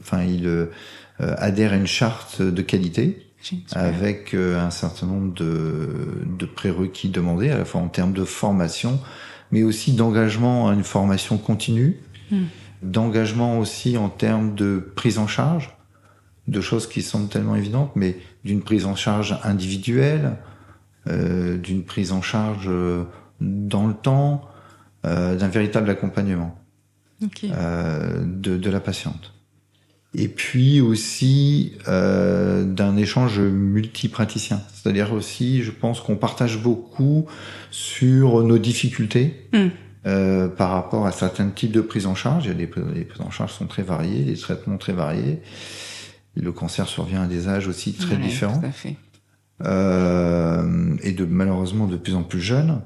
enfin 0.00 0.24
ils 0.24 0.68
adhèrent 1.20 1.72
à 1.72 1.76
une 1.76 1.86
charte 1.86 2.42
de 2.42 2.62
qualité. 2.62 3.26
Avec 3.74 4.34
un 4.34 4.70
certain 4.70 5.06
nombre 5.06 5.32
de, 5.34 6.24
de 6.36 6.46
prérequis 6.46 7.10
demandés, 7.10 7.50
à 7.50 7.58
la 7.58 7.64
fois 7.64 7.80
en 7.80 7.86
termes 7.86 8.12
de 8.12 8.24
formation, 8.24 8.98
mais 9.52 9.62
aussi 9.62 9.92
d'engagement 9.92 10.68
à 10.68 10.74
une 10.74 10.82
formation 10.82 11.38
continue. 11.38 12.00
Hmm 12.32 12.46
d'engagement 12.82 13.58
aussi 13.58 13.96
en 13.96 14.08
termes 14.08 14.54
de 14.54 14.92
prise 14.94 15.18
en 15.18 15.26
charge, 15.26 15.76
de 16.46 16.60
choses 16.60 16.88
qui 16.88 17.02
sont 17.02 17.26
tellement 17.26 17.56
évidentes, 17.56 17.92
mais 17.94 18.16
d'une 18.44 18.62
prise 18.62 18.86
en 18.86 18.96
charge 18.96 19.38
individuelle, 19.44 20.36
euh, 21.06 21.56
d'une 21.58 21.84
prise 21.84 22.12
en 22.12 22.22
charge 22.22 22.66
euh, 22.68 23.04
dans 23.40 23.86
le 23.86 23.94
temps, 23.94 24.48
euh, 25.06 25.36
d'un 25.36 25.48
véritable 25.48 25.88
accompagnement 25.90 26.58
okay. 27.22 27.50
euh, 27.54 28.24
de, 28.24 28.56
de, 28.56 28.70
la 28.70 28.80
patiente. 28.80 29.34
Et 30.14 30.28
puis 30.28 30.80
aussi 30.80 31.74
d'un 31.86 32.96
échange 32.96 33.40
multipraticien. 33.40 34.62
C'est-à-dire 34.72 35.12
aussi, 35.12 35.62
je 35.62 35.70
pense 35.70 36.00
qu'on 36.00 36.16
partage 36.16 36.62
beaucoup 36.62 37.26
sur 37.70 38.42
nos 38.42 38.58
difficultés. 38.58 39.48
Mm. 39.52 39.68
Euh, 40.06 40.48
par 40.48 40.70
rapport 40.70 41.06
à 41.06 41.12
certains 41.12 41.48
types 41.48 41.72
de 41.72 41.80
prise 41.80 42.06
en 42.06 42.14
charge. 42.14 42.48
Les, 42.48 42.54
les 42.94 43.04
prises 43.04 43.20
en 43.20 43.30
charge 43.30 43.52
sont 43.52 43.66
très 43.66 43.82
variées, 43.82 44.24
les 44.24 44.36
traitements 44.36 44.78
très 44.78 44.92
variés. 44.92 45.42
Le 46.36 46.52
cancer 46.52 46.86
survient 46.86 47.22
à 47.22 47.26
des 47.26 47.48
âges 47.48 47.66
aussi 47.66 47.94
très 47.94 48.14
ouais, 48.14 48.22
différents. 48.22 48.60
Tout 48.60 48.66
à 48.66 48.70
fait. 48.70 48.96
Euh, 49.64 50.96
et 51.02 51.10
de 51.10 51.24
malheureusement 51.24 51.86
de 51.86 51.96
plus 51.96 52.14
en 52.14 52.22
plus 52.22 52.40
jeunes. 52.40 52.80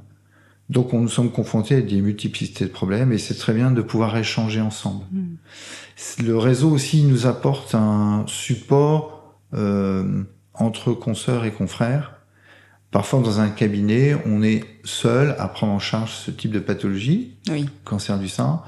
Donc 0.70 0.94
on 0.94 1.02
nous 1.02 1.08
sommes 1.08 1.30
confrontés 1.30 1.76
à 1.76 1.80
des 1.82 2.00
multiplicités 2.00 2.64
de 2.64 2.70
problèmes 2.70 3.12
et 3.12 3.18
c'est 3.18 3.34
très 3.34 3.52
bien 3.52 3.70
de 3.70 3.82
pouvoir 3.82 4.16
échanger 4.16 4.62
ensemble. 4.62 5.04
Mm. 5.12 6.24
Le 6.24 6.38
réseau 6.38 6.70
aussi 6.70 7.02
nous 7.02 7.26
apporte 7.26 7.74
un 7.74 8.24
support 8.26 9.36
euh, 9.52 10.22
entre 10.54 10.94
consoeurs 10.94 11.44
et 11.44 11.52
confrères 11.52 12.21
Parfois, 12.92 13.20
dans 13.20 13.40
un 13.40 13.48
cabinet, 13.48 14.14
on 14.26 14.42
est 14.42 14.64
seul 14.84 15.34
à 15.38 15.48
prendre 15.48 15.72
en 15.72 15.78
charge 15.78 16.12
ce 16.12 16.30
type 16.30 16.52
de 16.52 16.60
pathologie, 16.60 17.32
oui. 17.50 17.66
cancer 17.84 18.18
du 18.18 18.28
sein, 18.28 18.62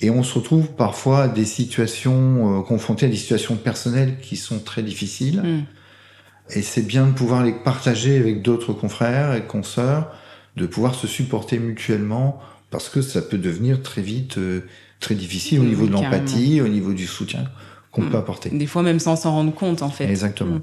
et 0.00 0.08
on 0.08 0.22
se 0.22 0.34
retrouve 0.34 0.68
parfois 0.72 1.24
à 1.24 1.28
des 1.28 1.44
situations 1.44 2.60
euh, 2.60 2.62
confrontées 2.62 3.06
à 3.06 3.08
des 3.10 3.16
situations 3.16 3.56
personnelles 3.56 4.16
qui 4.20 4.36
sont 4.36 4.58
très 4.58 4.82
difficiles. 4.82 5.42
Mm. 5.42 6.56
Et 6.56 6.62
c'est 6.62 6.82
bien 6.82 7.06
de 7.06 7.12
pouvoir 7.12 7.44
les 7.44 7.52
partager 7.52 8.16
avec 8.16 8.40
d'autres 8.40 8.72
confrères 8.72 9.34
et 9.34 9.42
consoeurs, 9.42 10.10
de 10.56 10.66
pouvoir 10.66 10.94
se 10.94 11.06
supporter 11.06 11.58
mutuellement, 11.58 12.40
parce 12.70 12.88
que 12.88 13.02
ça 13.02 13.20
peut 13.20 13.38
devenir 13.38 13.82
très 13.82 14.02
vite 14.02 14.38
euh, 14.38 14.62
très 14.98 15.14
difficile 15.14 15.60
au 15.60 15.64
niveau 15.64 15.86
de 15.86 15.92
l'empathie, 15.92 16.62
au 16.62 16.68
niveau 16.68 16.94
du 16.94 17.06
soutien 17.06 17.44
qu'on 17.92 18.02
peut 18.02 18.16
apporter. 18.16 18.50
Des 18.50 18.66
fois 18.66 18.82
même 18.82 18.98
sans 18.98 19.14
s'en 19.16 19.30
rendre 19.32 19.54
compte 19.54 19.82
en 19.82 19.90
fait. 19.90 20.08
Exactement. 20.08 20.56
Mm. 20.56 20.62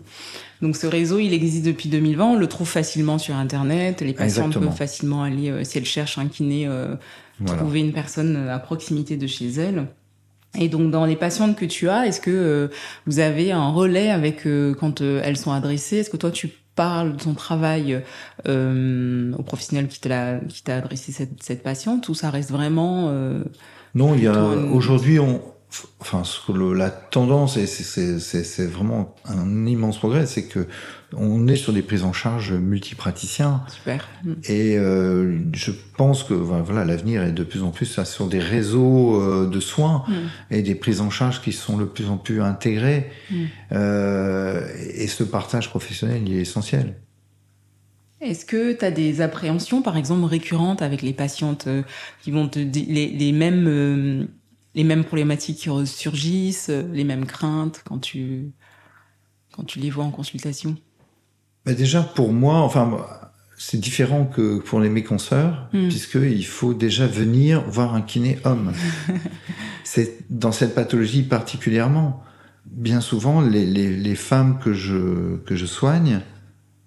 Donc 0.63 0.75
ce 0.75 0.87
réseau, 0.87 1.19
il 1.19 1.31
existe 1.33 1.63
depuis 1.65 1.87
2020, 1.87 2.25
on 2.25 2.35
le 2.35 2.47
trouve 2.47 2.67
facilement 2.67 3.17
sur 3.17 3.35
Internet, 3.35 4.01
les 4.01 4.13
patients 4.13 4.45
Exactement. 4.47 4.65
peuvent 4.71 4.77
facilement 4.77 5.23
aller, 5.23 5.49
euh, 5.49 5.63
si 5.63 5.77
elles 5.77 5.85
cherchent 5.85 6.17
un 6.17 6.27
kiné, 6.27 6.67
euh, 6.67 6.95
Voilà. 7.39 7.61
trouver 7.61 7.79
une 7.79 7.93
personne 7.93 8.35
euh, 8.35 8.53
à 8.53 8.59
proximité 8.59 9.15
de 9.15 9.25
chez 9.27 9.47
elles. 9.51 9.85
Et 10.59 10.67
donc 10.67 10.89
dans 10.91 11.05
les 11.05 11.15
patientes 11.15 11.55
que 11.55 11.65
tu 11.65 11.87
as, 11.87 12.07
est-ce 12.07 12.19
que 12.19 12.31
euh, 12.31 12.67
vous 13.05 13.19
avez 13.19 13.51
un 13.51 13.69
relais 13.69 14.09
avec 14.09 14.45
euh, 14.47 14.73
quand 14.73 14.99
elles 15.01 15.37
sont 15.37 15.51
adressées? 15.51 15.97
Est-ce 15.97 16.09
que 16.09 16.17
toi 16.17 16.31
tu 16.31 16.49
parles 16.75 17.15
de 17.15 17.21
ton 17.23 17.35
travail 17.35 18.01
euh, 18.47 19.31
au 19.37 19.43
professionnel 19.43 19.87
qui 19.87 19.99
t'a 19.99 20.39
qui 20.47 20.63
t'a 20.63 20.77
adressé 20.77 21.11
cette, 21.11 21.41
cette 21.43 21.61
patiente 21.61 22.09
ou 22.09 22.13
ça 22.15 22.29
reste 22.29 22.51
vraiment 22.51 23.07
euh, 23.09 23.43
Non, 23.95 24.15
il 24.15 24.23
y 24.23 24.27
a 24.27 24.33
une- 24.33 24.71
aujourd'hui 24.71 25.19
on 25.19 25.41
enfin 25.99 26.23
ce 26.23 26.39
que 26.47 26.51
le- 26.51 26.73
la 26.73 26.89
tendance 26.89 27.55
et 27.57 27.67
c'est- 27.67 28.65
vraiment 28.65 29.13
un 29.25 29.67
immense 29.67 29.99
progrès, 29.99 30.25
c'est 30.25 30.45
que 30.45 30.65
on 31.15 31.47
est 31.47 31.55
sur 31.55 31.73
des 31.73 31.83
prises 31.83 32.03
en 32.03 32.13
charge 32.13 32.53
multipraticiens 32.53 33.61
super 33.67 34.07
et 34.47 34.77
euh, 34.77 35.37
je 35.53 35.71
pense 35.97 36.23
que 36.23 36.33
voilà 36.33 36.85
l'avenir 36.85 37.21
est 37.23 37.31
de 37.31 37.43
plus 37.43 37.61
en 37.61 37.69
plus 37.69 37.85
ça, 37.85 38.03
sur 38.05 38.27
des 38.27 38.39
réseaux 38.39 39.21
euh, 39.21 39.47
de 39.47 39.59
soins 39.59 40.03
Mm. 40.07 40.13
et 40.55 40.61
des 40.63 40.75
prises 40.75 41.01
en 41.01 41.09
charge 41.11 41.41
qui 41.41 41.51
sont 41.51 41.77
de 41.77 41.85
plus 41.85 42.07
en 42.09 42.17
plus 42.17 42.41
intégrées 42.41 43.09
Mm. 43.29 43.35
euh, 43.73 44.67
et 44.95 45.07
ce 45.07 45.23
partage 45.23 45.69
professionnel 45.69 46.23
il 46.25 46.33
est 46.35 46.41
essentiel. 46.41 46.95
Est-ce 48.21 48.43
que 48.45 48.73
tu 48.73 48.83
as 48.83 48.91
des 48.91 49.21
appréhensions, 49.21 49.81
par 49.81 49.95
exemple, 49.95 50.25
récurrentes 50.25 50.81
avec 50.81 51.01
les 51.01 51.13
patientes 51.13 51.67
euh, 51.67 51.83
qui 52.21 52.31
vont 52.31 52.49
te 52.49 52.59
les, 52.59 53.07
les 53.07 53.31
mêmes 53.31 53.65
euh, 53.67 54.25
les 54.79 54.85
mêmes 54.85 55.03
problématiques 55.03 55.57
qui 55.57 55.69
ressurgissent, 55.69 56.69
euh, 56.69 56.83
les 56.93 57.03
mêmes 57.03 57.25
craintes 57.25 57.81
quand 57.85 57.99
tu 57.99 58.51
quand 59.53 59.65
tu 59.65 59.79
les 59.79 59.89
vois 59.89 60.05
en 60.05 60.11
consultation? 60.11 60.77
Bah 61.65 61.73
déjà 61.73 62.01
pour 62.01 62.31
moi, 62.31 62.59
enfin 62.59 63.05
c'est 63.57 63.77
différent 63.79 64.23
que 64.25 64.59
pour 64.59 64.79
les 64.79 64.89
méconsoeurs, 64.89 65.67
Mm. 65.73 65.89
puisque 65.89 66.15
il 66.15 66.45
faut 66.45 66.73
déjà 66.73 67.07
venir 67.07 67.61
voir 67.69 67.93
un 67.93 68.01
kiné 68.01 68.39
homme. 68.45 68.71
c'est 69.83 70.09
dans 70.29 70.53
cette 70.53 70.73
pathologie 70.75 71.23
particulièrement. 71.23 72.23
Bien 72.65 73.01
souvent, 73.01 73.41
les, 73.41 73.65
les, 73.65 73.97
les 73.97 74.15
femmes 74.15 74.59
que 74.63 74.71
je 74.71 75.35
que 75.45 75.55
je 75.57 75.65
soigne, 75.65 76.21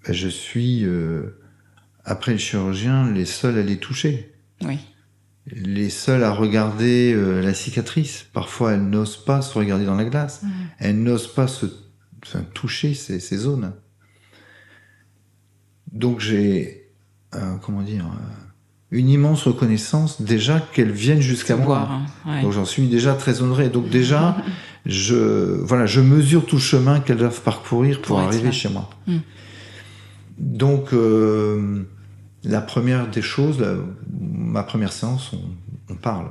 bah, 0.06 0.14
je 0.14 0.28
suis 0.28 0.84
euh, 0.86 1.38
après 2.06 2.32
le 2.32 2.38
chirurgien 2.38 3.10
les 3.12 3.26
seuls 3.26 3.58
à 3.58 3.62
les 3.62 3.76
toucher, 3.76 4.32
Oui. 4.64 4.78
Les 5.46 5.90
seuls 5.90 6.22
à 6.22 6.32
regarder 6.32 7.12
euh, 7.14 7.40
la 7.40 7.54
cicatrice. 7.54 8.24
Parfois, 8.32 8.72
elles 8.72 8.88
n'osent 8.88 9.16
pas 9.16 9.42
se 9.42 9.58
regarder 9.58 9.84
dans 9.84 9.96
la 9.96 10.04
glace. 10.04 10.42
Mm. 10.42 10.48
Elles 10.78 11.02
n'osent 11.02 11.32
pas 11.32 11.48
se 11.48 11.66
enfin, 12.24 12.44
toucher 12.54 12.94
ces, 12.94 13.18
ces 13.20 13.36
zones. 13.36 13.72
Donc 15.92 16.20
j'ai, 16.20 16.90
euh, 17.34 17.56
comment 17.60 17.82
dire, 17.82 18.06
euh, 18.06 18.96
une 18.96 19.08
immense 19.08 19.46
reconnaissance 19.46 20.22
déjà 20.22 20.60
qu'elles 20.60 20.92
viennent 20.92 21.20
jusqu'à 21.20 21.56
moi. 21.56 21.66
voir. 21.66 21.90
hein. 21.90 22.06
Ouais. 22.26 22.42
Donc 22.42 22.52
j'en 22.52 22.64
suis 22.64 22.86
déjà 22.88 23.14
très 23.14 23.42
honoré. 23.42 23.68
Donc 23.68 23.88
déjà, 23.90 24.36
je, 24.86 25.60
voilà, 25.62 25.86
je 25.86 26.00
mesure 26.00 26.46
tout 26.46 26.56
le 26.56 26.62
chemin 26.62 27.00
qu'elles 27.00 27.18
doivent 27.18 27.42
parcourir 27.42 28.00
pour, 28.00 28.20
arriver 28.20 28.52
chez 28.52 28.68
moi. 28.68 28.88
Mm. 29.06 29.16
Donc 30.38 30.92
euh, 30.92 31.84
la 32.44 32.60
première 32.60 33.08
des 33.08 33.22
choses, 33.22 33.60
la- 33.60 33.76
ma 34.20 34.62
première 34.62 34.92
séance, 34.92 35.32
on, 35.32 35.92
on 35.92 35.96
parle. 35.96 36.30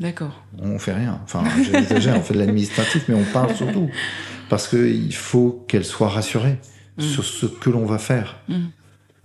D'accord. 0.00 0.42
On 0.58 0.78
fait 0.78 0.92
rien. 0.94 1.20
Enfin, 1.24 1.44
j'exagère, 1.72 2.16
on 2.18 2.22
fait 2.22 2.34
de 2.34 2.40
l'administratif, 2.40 3.04
mais 3.08 3.14
on 3.14 3.24
parle 3.32 3.54
surtout. 3.54 3.88
Parce 4.48 4.66
qu'il 4.68 5.14
faut 5.14 5.64
qu'elle 5.68 5.84
soit 5.84 6.08
rassurée 6.08 6.58
Mm. 6.96 7.02
sur 7.02 7.24
ce 7.24 7.46
que 7.46 7.70
l'on 7.70 7.86
va 7.86 7.98
faire. 7.98 8.36
Mm. 8.48 8.54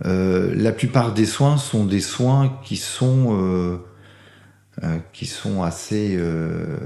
Euh, 0.06 0.54
la 0.56 0.72
plupart 0.72 1.14
des 1.14 1.26
soins 1.26 1.58
sont 1.58 1.86
des 1.86 2.00
soins 2.00 2.58
qui 2.64 2.78
sont, 2.78 3.38
euh, 3.40 3.78
euh, 4.84 4.98
qui 5.14 5.26
sont 5.28 5.62
assez 5.62 6.16
euh, 6.18 6.78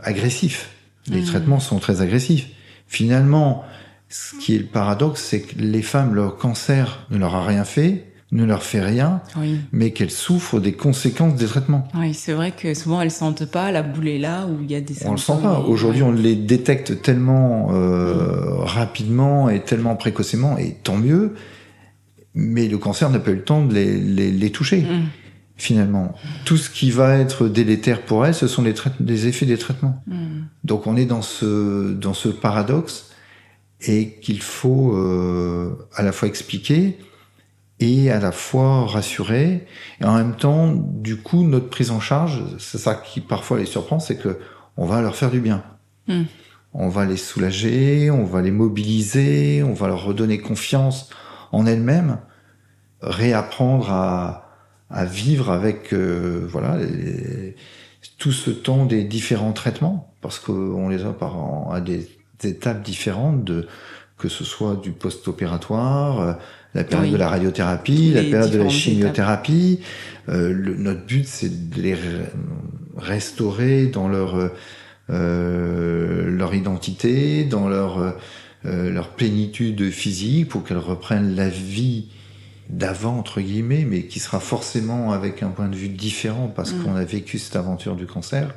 agressifs. 0.00 0.70
Les 1.08 1.20
Mm. 1.20 1.24
traitements 1.24 1.60
sont 1.60 1.78
très 1.78 2.00
agressifs. 2.00 2.48
Finalement, 2.86 3.64
ce 4.08 4.36
qui 4.36 4.54
est 4.54 4.58
le 4.58 4.66
paradoxe, 4.66 5.22
c'est 5.22 5.42
que 5.42 5.58
les 5.58 5.82
femmes, 5.82 6.14
leur 6.14 6.36
cancer 6.36 7.06
ne 7.10 7.18
leur 7.18 7.34
a 7.34 7.44
rien 7.44 7.64
fait, 7.64 8.12
ne 8.34 8.44
leur 8.44 8.64
fait 8.64 8.80
rien, 8.80 9.22
Oui. 9.38 9.60
mais 9.72 9.92
qu'elles 9.92 10.10
souffrent 10.10 10.60
des 10.60 10.72
conséquences 10.72 11.36
des 11.36 11.46
traitements. 11.46 11.88
Oui, 11.94 12.12
c'est 12.12 12.32
vrai 12.32 12.50
que 12.50 12.74
souvent 12.74 13.00
elles 13.00 13.12
sentent 13.12 13.46
pas 13.46 13.70
la 13.70 13.82
boule 13.82 14.08
est 14.08 14.18
là 14.18 14.46
où 14.46 14.60
il 14.62 14.70
y 14.70 14.74
a 14.74 14.80
des 14.80 14.94
On 15.06 15.12
le 15.12 15.16
sent 15.18 15.34
pas. 15.40 15.60
Aujourd'hui, 15.60 16.02
ouais. 16.02 16.08
on 16.08 16.12
les 16.12 16.34
détecte 16.34 17.00
tellement 17.00 17.68
euh, 17.72 18.56
rapidement 18.58 19.48
et 19.48 19.60
tellement 19.62 19.94
précocement, 19.94 20.58
et 20.58 20.76
tant 20.82 20.96
mieux. 20.96 21.34
Mais 22.34 22.66
le 22.66 22.76
cancer 22.78 23.08
n'a 23.10 23.20
pas 23.20 23.30
eu 23.30 23.36
le 23.36 23.44
temps 23.44 23.64
de 23.64 23.72
les, 23.72 23.96
les, 23.98 24.32
les 24.32 24.50
toucher. 24.50 24.80
Mm. 24.82 25.04
Finalement, 25.56 26.12
tout 26.44 26.56
ce 26.56 26.68
qui 26.68 26.90
va 26.90 27.16
être 27.18 27.46
délétère 27.46 28.02
pour 28.02 28.26
elles, 28.26 28.34
ce 28.34 28.48
sont 28.48 28.64
les 28.64 29.26
effets 29.28 29.46
des 29.46 29.56
traitements. 29.56 30.02
Mm. 30.08 30.14
Donc, 30.64 30.88
on 30.88 30.96
est 30.96 31.04
dans 31.06 31.22
ce 31.22 31.92
dans 31.92 32.14
ce 32.14 32.28
paradoxe 32.28 33.10
et 33.86 34.18
qu'il 34.20 34.40
faut 34.40 34.96
euh, 34.96 35.70
à 35.94 36.02
la 36.02 36.10
fois 36.10 36.26
expliquer 36.26 36.98
et 37.84 38.10
à 38.10 38.18
la 38.20 38.32
fois 38.32 38.86
rassurer. 38.86 39.66
Et 40.00 40.04
en 40.04 40.14
même 40.16 40.36
temps, 40.36 40.72
du 40.74 41.16
coup, 41.16 41.42
notre 41.44 41.68
prise 41.68 41.90
en 41.90 42.00
charge, 42.00 42.42
c'est 42.58 42.78
ça 42.78 42.94
qui 42.94 43.20
parfois 43.20 43.58
les 43.58 43.66
surprend, 43.66 43.98
c'est 43.98 44.16
que 44.16 44.38
on 44.76 44.86
va 44.86 45.00
leur 45.00 45.14
faire 45.16 45.30
du 45.30 45.40
bien. 45.40 45.62
Mm. 46.08 46.22
On 46.72 46.88
va 46.88 47.04
les 47.04 47.16
soulager, 47.16 48.10
on 48.10 48.24
va 48.24 48.42
les 48.42 48.50
mobiliser, 48.50 49.62
on 49.62 49.74
va 49.74 49.86
leur 49.86 50.04
redonner 50.04 50.38
confiance 50.38 51.10
en 51.52 51.66
elles-mêmes, 51.66 52.18
réapprendre 53.00 53.90
à, 53.90 54.48
à 54.90 55.04
vivre 55.04 55.50
avec 55.50 55.92
euh, 55.92 56.46
voilà 56.48 56.78
les- 56.78 57.54
tout 58.18 58.32
ce 58.32 58.50
temps 58.50 58.84
des 58.86 59.04
différents 59.04 59.52
traitements, 59.52 60.12
parce 60.20 60.38
qu'on 60.38 60.88
les 60.88 61.04
a 61.04 61.12
par 61.12 61.72
à 61.72 61.80
des 61.80 62.08
étapes 62.42 62.82
différentes 62.82 63.44
de 63.44 63.66
que 64.24 64.30
ce 64.30 64.42
soit 64.42 64.80
du 64.82 64.90
post-opératoire, 64.92 66.20
euh, 66.20 66.32
la 66.74 66.82
période 66.82 67.08
Oui. 67.08 67.12
de 67.12 67.18
la 67.18 67.28
radiothérapie, 67.28 68.10
la 68.14 68.22
période 68.22 68.50
de 68.50 68.56
la 68.58 68.70
chimiothérapie. 68.70 69.80
Euh, 70.30 70.50
le- 70.50 70.76
notre 70.76 71.04
but, 71.04 71.26
c'est 71.28 71.68
de 71.68 71.82
les 71.82 71.92
re- 71.94 71.98
restaurer 72.96 73.84
dans 73.86 74.08
leur 74.08 74.50
euh, 75.10 76.30
leur 76.30 76.54
identité, 76.54 77.44
dans 77.44 77.68
leur 77.68 77.98
euh, 78.64 78.90
leur 78.90 79.08
plénitude 79.10 79.90
physique, 79.90 80.48
pour 80.48 80.64
qu'elles 80.64 80.78
reprennent 80.78 81.36
la 81.36 81.50
vie 81.50 82.06
d'avant 82.70 83.18
entre 83.18 83.42
guillemets, 83.42 83.84
mais 83.86 84.04
qui 84.04 84.18
sera 84.20 84.40
forcément 84.40 85.12
avec 85.12 85.42
un 85.42 85.48
point 85.50 85.68
de 85.68 85.76
vue 85.76 85.90
différent 85.90 86.48
parce 86.56 86.72
Mm. 86.72 86.82
qu'on 86.82 86.96
a 86.96 87.04
vécu 87.04 87.38
cette 87.38 87.56
aventure 87.56 87.94
du 87.94 88.06
cancer. 88.06 88.54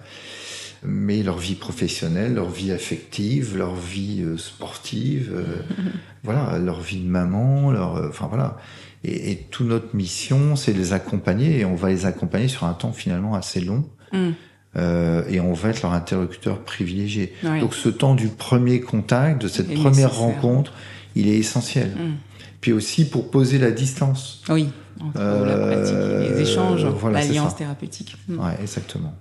Mais 0.83 1.23
leur 1.23 1.37
vie 1.37 1.55
professionnelle, 1.55 2.35
leur 2.35 2.49
vie 2.49 2.71
affective, 2.71 3.57
leur 3.57 3.75
vie 3.75 4.21
euh, 4.21 4.37
sportive, 4.37 5.31
euh, 5.33 5.43
voilà, 6.23 6.57
leur 6.59 6.81
vie 6.81 6.99
de 6.99 7.09
maman, 7.09 7.71
leur, 7.71 7.95
euh, 7.95 8.09
enfin 8.09 8.27
voilà. 8.27 8.57
Et, 9.03 9.31
et 9.31 9.35
toute 9.49 9.67
notre 9.67 9.95
mission, 9.95 10.55
c'est 10.55 10.73
de 10.73 10.77
les 10.77 10.93
accompagner 10.93 11.59
et 11.59 11.65
on 11.65 11.75
va 11.75 11.89
les 11.89 12.05
accompagner 12.05 12.47
sur 12.47 12.65
un 12.65 12.73
temps 12.73 12.91
finalement 12.91 13.35
assez 13.35 13.61
long. 13.61 13.85
Mm. 14.11 14.31
Euh, 14.75 15.23
et 15.29 15.39
on 15.39 15.53
va 15.53 15.69
être 15.69 15.81
leur 15.81 15.93
interlocuteur 15.93 16.59
privilégié. 16.59 17.33
Oui. 17.43 17.59
Donc 17.59 17.73
ce 17.73 17.89
temps 17.89 18.15
du 18.15 18.27
premier 18.27 18.79
contact, 18.81 19.41
de 19.41 19.47
cette 19.47 19.73
première 19.73 20.15
rencontre, 20.15 20.73
il 21.15 21.27
est 21.27 21.37
essentiel. 21.37 21.89
Mm. 21.89 22.15
Puis 22.61 22.73
aussi 22.73 23.09
pour 23.09 23.31
poser 23.31 23.57
la 23.57 23.71
distance. 23.71 24.43
Oui, 24.49 24.69
entre 25.01 25.19
Euh, 25.19 25.45
la 25.45 25.57
pratique, 25.57 26.31
les 26.35 26.41
échanges, 26.41 26.85
voilà, 26.85 27.19
l'alliance 27.19 27.55
thérapeutique. 27.55 28.15
Mm. 28.27 28.39
Ouais, 28.39 28.55
exactement. 28.61 29.13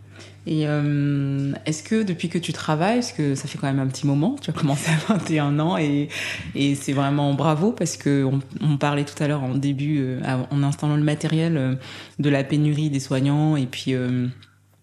Et 0.46 0.68
euh, 0.68 1.52
est-ce 1.66 1.82
que 1.82 2.04
depuis 2.04 2.28
que 2.28 2.38
tu 2.38 2.52
travailles, 2.52 3.00
parce 3.00 3.12
que 3.12 3.34
ça 3.34 3.48
fait 3.48 3.58
quand 3.58 3.66
même 3.66 3.80
un 3.80 3.88
petit 3.88 4.06
moment, 4.06 4.36
tu 4.40 4.50
as 4.50 4.52
commencé 4.52 4.90
à 4.90 5.14
21 5.14 5.58
ans 5.58 5.76
et, 5.76 6.08
et 6.54 6.76
c'est 6.76 6.92
vraiment 6.92 7.34
bravo 7.34 7.72
parce 7.72 7.96
que 7.96 8.24
on, 8.24 8.40
on 8.60 8.76
parlait 8.76 9.04
tout 9.04 9.20
à 9.22 9.26
l'heure 9.26 9.42
en 9.42 9.56
début, 9.56 9.98
euh, 10.00 10.20
en 10.50 10.62
installant 10.62 10.96
le 10.96 11.02
matériel, 11.02 11.56
euh, 11.56 11.74
de 12.20 12.30
la 12.30 12.44
pénurie 12.44 12.90
des 12.90 13.00
soignants 13.00 13.56
et 13.56 13.66
puis 13.66 13.92
euh, 13.94 14.28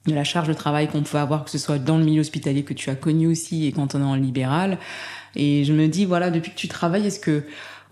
de 0.05 0.13
la 0.13 0.25
charge 0.25 0.49
de 0.49 0.53
travail 0.53 0.89
qu'on 0.89 1.01
peut 1.01 1.17
avoir, 1.17 1.45
que 1.45 1.49
ce 1.49 1.57
soit 1.57 1.79
dans 1.79 1.97
le 1.97 2.03
milieu 2.03 2.19
hospitalier 2.19 2.63
que 2.63 2.73
tu 2.73 2.89
as 2.89 2.95
connu 2.95 3.27
aussi 3.27 3.65
et 3.65 3.71
quand 3.71 3.95
on 3.95 4.01
est 4.01 4.03
en 4.03 4.15
libéral. 4.15 4.77
Et 5.35 5.63
je 5.63 5.71
me 5.71 5.87
dis, 5.87 6.03
voilà, 6.03 6.29
depuis 6.29 6.51
que 6.51 6.57
tu 6.57 6.67
travailles, 6.67 7.07
est-ce 7.07 7.21
que 7.21 7.43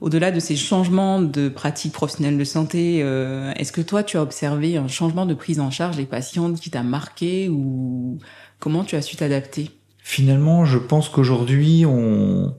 au-delà 0.02 0.32
de 0.32 0.40
ces 0.40 0.56
changements 0.56 1.22
de 1.22 1.48
pratiques 1.48 1.94
professionnelles 1.94 2.38
de 2.38 2.44
santé, 2.44 3.02
euh, 3.04 3.54
est-ce 3.56 3.72
que 3.72 3.82
toi, 3.82 4.04
tu 4.04 4.18
as 4.18 4.22
observé 4.24 4.76
un 4.78 4.88
changement 4.88 5.26
de 5.28 5.34
prise 5.36 5.60
en 5.60 5.70
charge 5.72 5.96
des 5.98 6.06
patientes 6.06 6.60
qui 6.60 6.72
t'a 6.72 6.84
marqué 6.84 7.50
ou 7.50 8.18
comment 8.60 8.84
tu 8.84 8.96
as 8.96 9.02
su 9.04 9.16
t'adapter? 9.16 9.70
Finalement, 10.00 10.66
je 10.66 10.80
pense 10.80 11.08
qu'aujourd'hui, 11.08 11.86
on, 11.86 12.56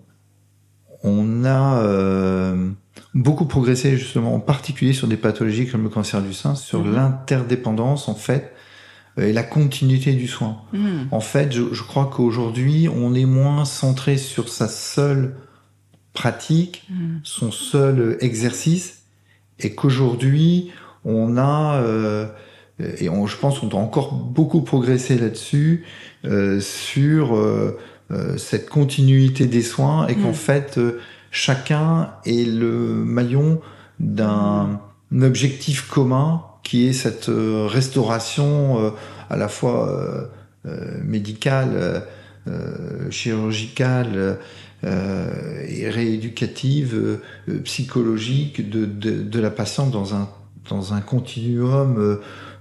on 1.02 1.44
a 1.44 1.82
euh, 1.82 2.70
beaucoup 3.14 3.46
progressé 3.46 3.96
justement, 3.96 4.34
en 4.34 4.40
particulier 4.40 4.92
sur 4.92 5.08
des 5.08 5.16
pathologies 5.16 5.66
comme 5.66 5.82
le 5.82 5.88
cancer 5.88 6.22
du 6.22 6.32
sein, 6.32 6.54
sur 6.54 6.84
Mhm. 6.84 6.94
l'interdépendance 6.94 8.08
en 8.08 8.14
fait 8.14 8.52
euh, 9.18 9.26
et 9.26 9.32
la 9.32 9.42
continuité 9.42 10.12
du 10.12 10.28
soin. 10.28 10.58
Hmm. 10.72 11.08
En 11.10 11.20
fait, 11.20 11.52
je, 11.52 11.74
je 11.74 11.82
crois 11.82 12.06
qu'aujourd'hui, 12.14 12.88
on 12.88 13.14
est 13.14 13.26
moins 13.26 13.64
centré 13.64 14.16
sur 14.16 14.48
sa 14.48 14.68
seule 14.68 15.34
pratique, 16.12 16.84
Hmm. 16.90 17.18
son 17.24 17.50
seul 17.50 18.16
exercice, 18.20 19.02
et 19.58 19.74
qu'aujourd'hui, 19.74 20.70
on 21.04 21.36
a, 21.38 21.76
euh, 21.82 22.26
et 22.98 23.08
on, 23.08 23.26
je 23.26 23.36
pense 23.36 23.58
qu'on 23.60 23.66
doit 23.68 23.80
encore 23.80 24.12
beaucoup 24.12 24.62
progresser 24.62 25.16
là-dessus, 25.18 25.84
euh, 26.24 26.60
sur 26.60 27.36
euh, 27.36 27.78
euh, 28.10 28.36
cette 28.36 28.68
continuité 28.68 29.46
des 29.46 29.62
soins, 29.62 30.06
et 30.08 30.14
qu'en 30.16 30.30
Mm. 30.30 30.34
fait, 30.34 30.78
euh, 30.78 30.98
chacun 31.30 32.10
est 32.26 32.44
le 32.46 33.04
maillon 33.04 33.60
d'un 34.00 34.80
objectif 35.20 35.88
commun 35.88 36.42
qui 36.62 36.86
est 36.88 36.92
cette 36.92 37.28
euh, 37.28 37.66
restauration 37.66 38.80
euh, 38.84 38.90
à 39.30 39.36
la 39.36 39.48
fois 39.48 39.88
euh, 39.88 40.26
euh, 40.66 41.00
médicale, 41.04 41.70
euh, 41.74 42.00
euh, 42.48 43.10
chirurgicale 43.10 44.12
euh, 44.14 44.34
et 44.84 45.88
rééducative, 45.88 46.94
euh, 46.94 47.16
euh, 47.48 47.58
psychologique 47.60 48.68
de, 48.68 48.84
de, 48.84 49.22
de 49.22 49.40
la 49.40 49.50
patiente 49.50 49.90
dans 49.90 50.14
un, 50.14 50.28
dans 50.68 50.94
un 50.94 51.00
continuum 51.00 51.96
euh, 51.98 52.16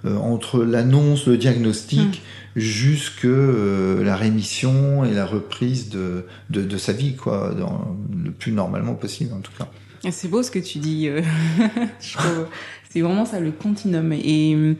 euh, 0.06 0.18
entre 0.18 0.64
l'annonce, 0.64 1.28
le 1.28 1.38
diagnostic, 1.38 2.22
jusque 2.56 3.26
euh, 3.26 4.04
la 4.04 4.16
rémission 4.16 5.06
et 5.06 5.14
la 5.14 5.26
reprise 5.26 5.90
de, 5.90 6.26
de, 6.50 6.64
de 6.64 6.78
sa 6.78 6.94
vie, 6.94 7.16
quoi, 7.16 7.54
dans, 7.58 7.96
le 8.24 8.32
plus 8.32 8.52
normalement 8.52 8.96
possible 8.96 9.34
en 9.34 9.40
tout 9.40 9.52
cas. 9.58 9.68
C'est 10.10 10.28
beau 10.28 10.42
ce 10.42 10.50
que 10.50 10.60
tu 10.60 10.80
dis. 10.80 11.08
euh, 11.08 11.22
je 12.02 12.14
trouve. 12.18 12.48
C'est 12.92 13.02
vraiment 13.02 13.24
ça 13.26 13.40
le 13.40 13.52
continuum. 13.52 14.12
Et 14.12 14.54
euh, 14.54 14.76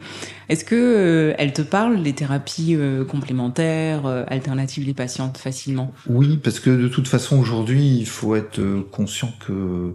est-ce 0.50 0.64
que 0.64 0.74
euh, 0.74 1.34
elle 1.38 1.54
te 1.54 1.62
parle 1.62 2.02
des 2.02 2.12
thérapies 2.12 2.74
euh, 2.76 3.06
complémentaires, 3.06 4.04
euh, 4.04 4.24
alternatives 4.26 4.84
des 4.84 4.92
patientes 4.92 5.38
facilement? 5.38 5.92
Oui, 6.08 6.36
parce 6.36 6.60
que 6.60 6.68
de 6.68 6.88
toute 6.88 7.08
façon 7.08 7.38
aujourd'hui, 7.38 7.96
il 7.96 8.06
faut 8.06 8.36
être 8.36 8.60
conscient 8.90 9.32
que 9.46 9.94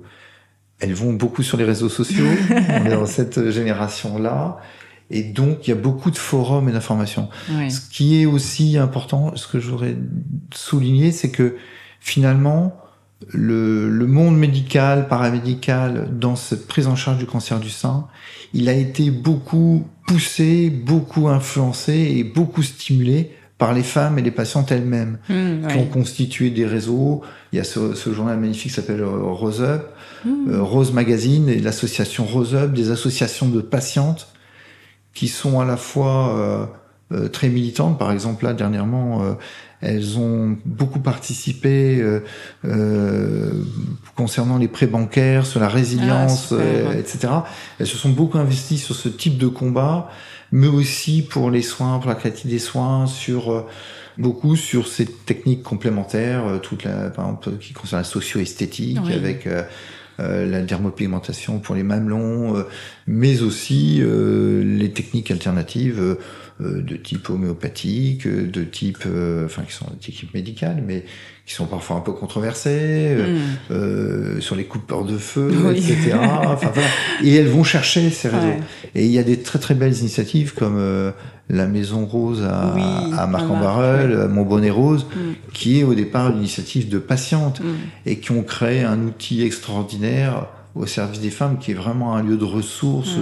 elles 0.79 0.93
vont 0.93 1.13
beaucoup 1.13 1.43
sur 1.43 1.57
les 1.57 1.63
réseaux 1.63 1.89
sociaux. 1.89 2.25
On 2.49 2.85
est 2.85 2.89
dans 2.89 3.05
cette 3.05 3.51
génération-là. 3.51 4.57
Et 5.09 5.23
donc, 5.23 5.67
il 5.67 5.69
y 5.69 5.73
a 5.73 5.77
beaucoup 5.77 6.11
de 6.11 6.17
forums 6.17 6.67
et 6.69 6.71
d'informations. 6.71 7.29
Ouais. 7.51 7.69
Ce 7.69 7.81
qui 7.81 8.21
est 8.21 8.25
aussi 8.25 8.77
important, 8.77 9.35
ce 9.35 9.47
que 9.47 9.59
je 9.59 9.69
voudrais 9.69 9.95
souligner, 10.53 11.11
c'est 11.11 11.31
que 11.31 11.55
finalement, 11.99 12.75
le, 13.33 13.89
le 13.89 14.07
monde 14.07 14.37
médical, 14.37 15.07
paramédical, 15.07 16.07
dans 16.11 16.35
cette 16.35 16.67
prise 16.67 16.87
en 16.87 16.95
charge 16.95 17.17
du 17.17 17.25
cancer 17.25 17.59
du 17.59 17.69
sein, 17.69 18.07
il 18.53 18.69
a 18.69 18.73
été 18.73 19.09
beaucoup 19.11 19.85
poussé, 20.05 20.69
beaucoup 20.69 21.27
influencé 21.27 21.93
et 22.17 22.23
beaucoup 22.23 22.63
stimulé 22.63 23.31
par 23.57 23.73
les 23.73 23.81
femmes 23.83 24.19
et 24.19 24.21
les 24.21 24.31
patientes 24.31 24.71
elles-mêmes 24.71 25.17
Hmm, 25.29 25.67
qui 25.67 25.77
ont 25.77 25.85
constitué 25.87 26.51
des 26.51 26.65
réseaux. 26.65 27.21
Il 27.51 27.57
y 27.57 27.59
a 27.59 27.63
ce, 27.63 27.95
ce 27.95 28.13
journal 28.13 28.37
magnifique 28.39 28.69
qui 28.69 28.75
s'appelle 28.75 29.01
euh, 29.01 29.09
Rose 29.31 29.61
Up, 29.61 29.83
Hmm. 30.25 30.49
euh, 30.49 30.61
Rose 30.63 30.93
Magazine 30.93 31.47
et 31.49 31.59
l'association 31.59 32.25
Rose 32.25 32.55
Up, 32.55 32.73
des 32.73 32.89
associations 32.91 33.47
de 33.49 33.61
patientes 33.61 34.27
qui 35.13 35.27
sont 35.27 35.59
à 35.59 35.65
la 35.65 35.77
fois 35.77 36.35
euh, 36.37 36.65
euh, 37.11 37.27
très 37.29 37.49
militantes. 37.49 37.97
Par 37.99 38.11
exemple, 38.11 38.45
là, 38.45 38.53
dernièrement, 38.53 39.23
euh, 39.23 39.33
elles 39.81 40.17
ont 40.17 40.57
beaucoup 40.65 40.99
participé 40.99 41.99
euh, 42.01 42.21
euh, 42.65 43.51
concernant 44.15 44.57
les 44.57 44.67
prêts 44.67 44.87
bancaires, 44.87 45.45
sur 45.45 45.59
la 45.59 45.67
résilience, 45.69 46.45
Ah, 46.45 46.55
super, 46.55 46.65
euh, 46.65 46.89
ouais. 46.89 46.99
etc. 46.99 47.27
Elles 47.79 47.87
se 47.87 47.97
sont 47.97 48.09
beaucoup 48.09 48.37
investies 48.37 48.77
sur 48.79 48.95
ce 48.95 49.09
type 49.09 49.37
de 49.37 49.47
combat, 49.47 50.09
mais 50.51 50.67
aussi 50.67 51.21
pour 51.21 51.51
les 51.51 51.61
soins, 51.61 51.99
pour 51.99 52.09
la 52.09 52.15
qualité 52.15 52.47
des 52.47 52.59
soins, 52.59 53.05
sur 53.05 53.51
euh, 53.51 53.65
beaucoup 54.17 54.55
sur 54.55 54.87
ces 54.87 55.05
techniques 55.05 55.61
complémentaires, 55.63 56.47
euh, 56.47 56.57
toute 56.57 56.83
la, 56.83 57.09
par 57.11 57.25
exemple, 57.25 57.51
qui 57.59 57.73
concerne 57.73 58.01
la 58.01 58.07
socio-esthétique, 58.07 58.97
Oui. 59.05 59.13
avec 59.13 59.47
euh, 59.47 59.63
la 60.19 60.61
dermopigmentation 60.61 61.59
pour 61.59 61.75
les 61.75 61.83
mamelons, 61.83 62.57
euh, 62.57 62.63
mais 63.05 63.43
aussi 63.43 63.99
euh, 64.01 64.63
les 64.63 64.89
techniques 64.91 65.29
alternatives, 65.29 66.17
de 66.59 66.95
type 66.95 67.29
homéopathique, 67.29 68.25
euh, 68.25 68.47
de 68.47 68.63
type, 68.63 69.03
euh, 69.05 69.45
enfin 69.45 69.61
qui 69.61 69.73
sont 69.73 69.85
d'équipe 70.01 70.33
médicale, 70.33 70.83
mais 70.85 71.05
qui 71.45 71.53
sont 71.53 71.67
parfois 71.67 71.97
un 71.97 71.99
peu 72.01 72.13
controversées, 72.13 73.15
mm. 73.69 74.41
sur 74.41 74.55
les 74.55 74.65
coupeurs 74.65 75.05
de 75.05 75.17
feu, 75.17 75.51
etc. 75.71 76.15
enfin, 76.45 76.71
voilà. 76.73 76.89
Et 77.23 77.35
elles 77.35 77.47
vont 77.47 77.63
chercher 77.63 78.09
ces 78.09 78.27
réseaux. 78.27 78.57
Et 78.95 79.05
il 79.05 79.11
y 79.11 79.19
a 79.19 79.23
des 79.23 79.39
très 79.39 79.59
très 79.59 79.73
belles 79.73 79.97
initiatives 79.97 80.53
comme 80.53 81.13
la 81.49 81.67
Maison 81.67 82.05
Rose 82.05 82.43
à, 82.43 82.73
à 83.17 83.27
Marc-en-Barœul, 83.27 84.17
ouais. 84.17 84.27
Mon 84.27 84.43
Bonnet 84.43 84.71
Rose, 84.71 85.05
mm. 85.05 85.53
qui 85.53 85.79
est 85.79 85.83
au 85.83 85.93
départ 85.93 86.31
une 86.31 86.39
initiative 86.39 86.89
de 86.89 86.97
patientes 86.97 87.61
mm. 87.61 88.07
et 88.07 88.19
qui 88.19 88.31
ont 88.31 88.43
créé 88.43 88.83
un 88.83 89.01
outil 89.03 89.43
extraordinaire 89.43 90.47
au 90.75 90.85
service 90.85 91.21
des 91.21 91.31
femmes 91.31 91.57
qui 91.59 91.71
est 91.71 91.75
vraiment 91.75 92.15
un 92.15 92.23
lieu 92.23 92.37
de 92.37 92.45
ressources 92.45 93.17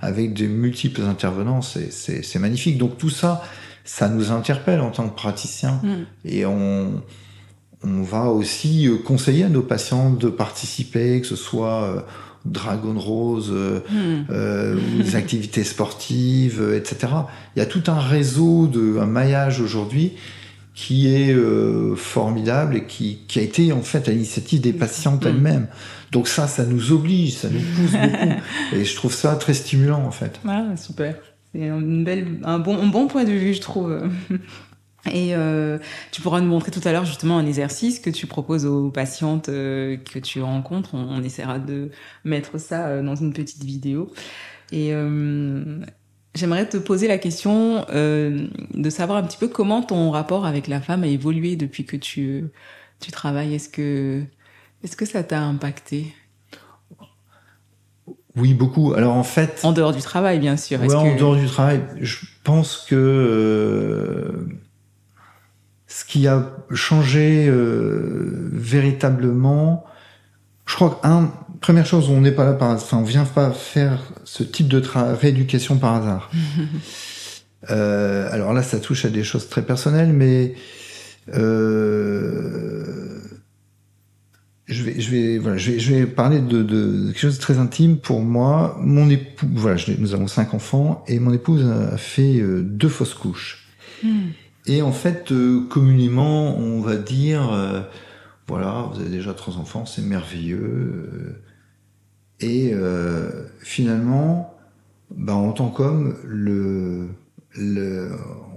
avec 0.00 0.34
de 0.34 0.46
multiples 0.46 1.02
intervenants, 1.02 1.62
c'est 1.62 2.38
magnifique. 2.38 2.78
Donc 2.78 2.98
tout 2.98 3.10
ça, 3.10 3.42
ça 3.84 4.08
nous 4.08 4.30
interpelle 4.30 4.80
en 4.80 4.90
tant 4.90 5.08
que 5.08 5.14
praticiens 5.14 5.80
mm. 5.82 5.94
et 6.26 6.46
on, 6.46 7.02
on 7.82 8.02
va 8.02 8.24
aussi 8.26 8.86
euh, 8.86 8.98
conseiller 8.98 9.44
à 9.44 9.48
nos 9.48 9.62
patients 9.62 10.10
de 10.10 10.28
participer, 10.28 11.20
que 11.20 11.26
ce 11.26 11.36
soit 11.36 11.82
euh, 11.84 12.00
Dragon 12.44 12.98
Rose, 12.98 13.50
euh, 13.50 13.80
mm. 13.90 14.26
euh, 14.30 14.76
des 15.02 15.16
activités 15.16 15.64
sportives, 15.64 16.74
etc. 16.76 17.12
Il 17.56 17.60
y 17.60 17.62
a 17.62 17.66
tout 17.66 17.84
un 17.86 17.98
réseau, 17.98 18.66
de, 18.66 18.98
un 18.98 19.06
maillage 19.06 19.60
aujourd'hui 19.60 20.12
qui 20.78 21.12
est 21.12 21.34
euh, 21.34 21.96
formidable 21.96 22.76
et 22.76 22.84
qui, 22.84 23.18
qui, 23.26 23.40
a 23.40 23.42
été 23.42 23.72
en 23.72 23.82
fait 23.82 24.06
à 24.06 24.12
l'initiative 24.12 24.60
des 24.60 24.72
patientes 24.72 25.24
mm. 25.24 25.28
elles-mêmes. 25.28 25.66
Donc 26.12 26.28
ça, 26.28 26.46
ça 26.46 26.64
nous 26.64 26.92
oblige, 26.92 27.34
ça 27.34 27.48
nous 27.50 27.58
pousse 27.58 27.90
beaucoup. 28.00 28.40
Et 28.76 28.84
je 28.84 28.94
trouve 28.94 29.12
ça 29.12 29.34
très 29.34 29.54
stimulant 29.54 30.04
en 30.04 30.12
fait. 30.12 30.38
Ah, 30.46 30.76
super. 30.76 31.16
C'est 31.52 31.66
une 31.66 32.04
belle, 32.04 32.38
un 32.44 32.60
bon, 32.60 32.80
un 32.80 32.86
bon 32.86 33.08
point 33.08 33.24
de 33.24 33.32
vue, 33.32 33.54
je 33.54 33.60
trouve. 33.60 34.08
Et 35.12 35.34
euh, 35.34 35.78
tu 36.12 36.20
pourras 36.20 36.40
nous 36.40 36.48
montrer 36.48 36.70
tout 36.70 36.82
à 36.84 36.92
l'heure 36.92 37.04
justement 37.04 37.38
un 37.38 37.46
exercice 37.46 37.98
que 37.98 38.10
tu 38.10 38.28
proposes 38.28 38.64
aux 38.64 38.90
patientes 38.90 39.48
euh, 39.48 39.96
que 39.96 40.20
tu 40.20 40.42
rencontres. 40.42 40.94
On, 40.94 41.08
on, 41.08 41.22
essaiera 41.24 41.58
de 41.58 41.90
mettre 42.24 42.58
ça 42.60 43.02
dans 43.02 43.16
une 43.16 43.32
petite 43.32 43.64
vidéo. 43.64 44.12
Et 44.70 44.90
euh, 44.92 45.80
j'aimerais 46.38 46.68
te 46.68 46.76
poser 46.76 47.08
la 47.08 47.18
question 47.18 47.84
euh, 47.90 48.46
de 48.74 48.90
savoir 48.90 49.18
un 49.18 49.22
petit 49.24 49.36
peu 49.36 49.48
comment 49.48 49.82
ton 49.82 50.10
rapport 50.10 50.46
avec 50.46 50.68
la 50.68 50.80
femme 50.80 51.02
a 51.02 51.08
évolué 51.08 51.56
depuis 51.56 51.84
que 51.84 51.96
tu, 51.96 52.44
tu 53.00 53.10
travailles. 53.10 53.54
Est-ce 53.54 53.68
que, 53.68 54.22
est-ce 54.82 54.96
que 54.96 55.04
ça 55.04 55.22
t'a 55.22 55.40
impacté? 55.40 56.14
Oui, 58.36 58.54
beaucoup. 58.54 58.94
Alors 58.94 59.16
en 59.16 59.24
fait. 59.24 59.60
En 59.64 59.72
dehors 59.72 59.92
du 59.92 60.00
travail, 60.00 60.38
bien 60.38 60.56
sûr. 60.56 60.78
Oui, 60.80 60.94
en 60.94 61.16
dehors 61.16 61.36
du 61.36 61.46
travail. 61.46 61.82
Je 62.00 62.18
pense 62.44 62.86
que 62.88 62.94
euh, 62.94 64.46
ce 65.88 66.04
qui 66.04 66.28
a 66.28 66.54
changé 66.72 67.48
euh, 67.48 68.48
véritablement, 68.52 69.84
je 70.66 70.74
crois 70.76 71.00
qu'un 71.02 71.32
première 71.60 71.86
chose, 71.86 72.08
on 72.08 72.20
n'est 72.20 72.32
pas 72.32 72.44
là 72.44 72.52
par, 72.52 72.70
enfin, 72.70 72.98
on 72.98 73.02
vient 73.02 73.24
pas 73.24 73.50
faire 73.52 74.00
ce 74.24 74.42
type 74.42 74.68
de 74.68 74.82
rééducation 75.20 75.78
par 75.78 75.94
hasard. 75.94 76.30
euh, 77.70 78.28
alors 78.32 78.52
là, 78.52 78.62
ça 78.62 78.78
touche 78.80 79.04
à 79.04 79.10
des 79.10 79.24
choses 79.24 79.48
très 79.48 79.62
personnelles, 79.62 80.12
mais 80.12 80.54
euh, 81.34 83.18
je 84.68 84.82
vais, 84.82 85.00
je 85.00 85.10
vais, 85.10 85.38
voilà, 85.38 85.56
je 85.56 85.72
vais, 85.72 85.78
je 85.78 85.94
vais 85.94 86.06
parler 86.06 86.40
de, 86.40 86.62
de, 86.62 87.06
quelque 87.08 87.20
chose 87.20 87.36
de 87.36 87.42
très 87.42 87.58
intime 87.58 87.98
pour 87.98 88.20
moi. 88.20 88.76
Mon 88.80 89.08
époux, 89.08 89.46
voilà, 89.54 89.76
je, 89.76 89.92
nous 89.98 90.14
avons 90.14 90.26
cinq 90.26 90.54
enfants 90.54 91.04
et 91.08 91.18
mon 91.18 91.32
épouse 91.32 91.66
a 91.66 91.96
fait 91.96 92.38
euh, 92.38 92.62
deux 92.62 92.88
fausses 92.88 93.14
couches. 93.14 93.66
Mm. 94.02 94.28
Et 94.66 94.82
en 94.82 94.92
fait, 94.92 95.32
euh, 95.32 95.66
communément, 95.70 96.58
on 96.58 96.80
va 96.82 96.96
dire, 96.96 97.50
euh, 97.52 97.80
voilà, 98.46 98.90
vous 98.92 99.00
avez 99.00 99.08
déjà 99.08 99.32
trois 99.32 99.56
enfants, 99.56 99.86
c'est 99.86 100.02
merveilleux. 100.02 101.40
Euh, 102.42 103.28
et 103.60 103.64
finalement, 103.64 104.54
ben, 105.10 105.34
en 105.34 105.52
tant 105.52 105.68
qu'homme, 105.68 106.16
le, 106.24 107.08
le, 107.56 108.10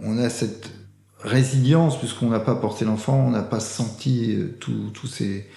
on 0.03 0.17
a 0.17 0.29
cette 0.29 0.71
résilience 1.19 1.99
puisqu'on 1.99 2.29
n'a 2.29 2.39
pas 2.39 2.55
porté 2.55 2.85
l'enfant, 2.85 3.25
on 3.27 3.31
n'a 3.31 3.43
pas 3.43 3.59
senti 3.59 4.37
tout, 4.59 4.89
tout 4.93 5.07
ces 5.07 5.47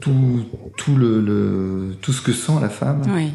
tout, 0.00 0.44
tout 0.76 0.96
le, 0.96 1.20
le, 1.20 1.94
tout 2.00 2.12
ce 2.12 2.22
que 2.22 2.32
sent 2.32 2.52
la 2.60 2.68
femme. 2.68 3.02
Oui. 3.14 3.32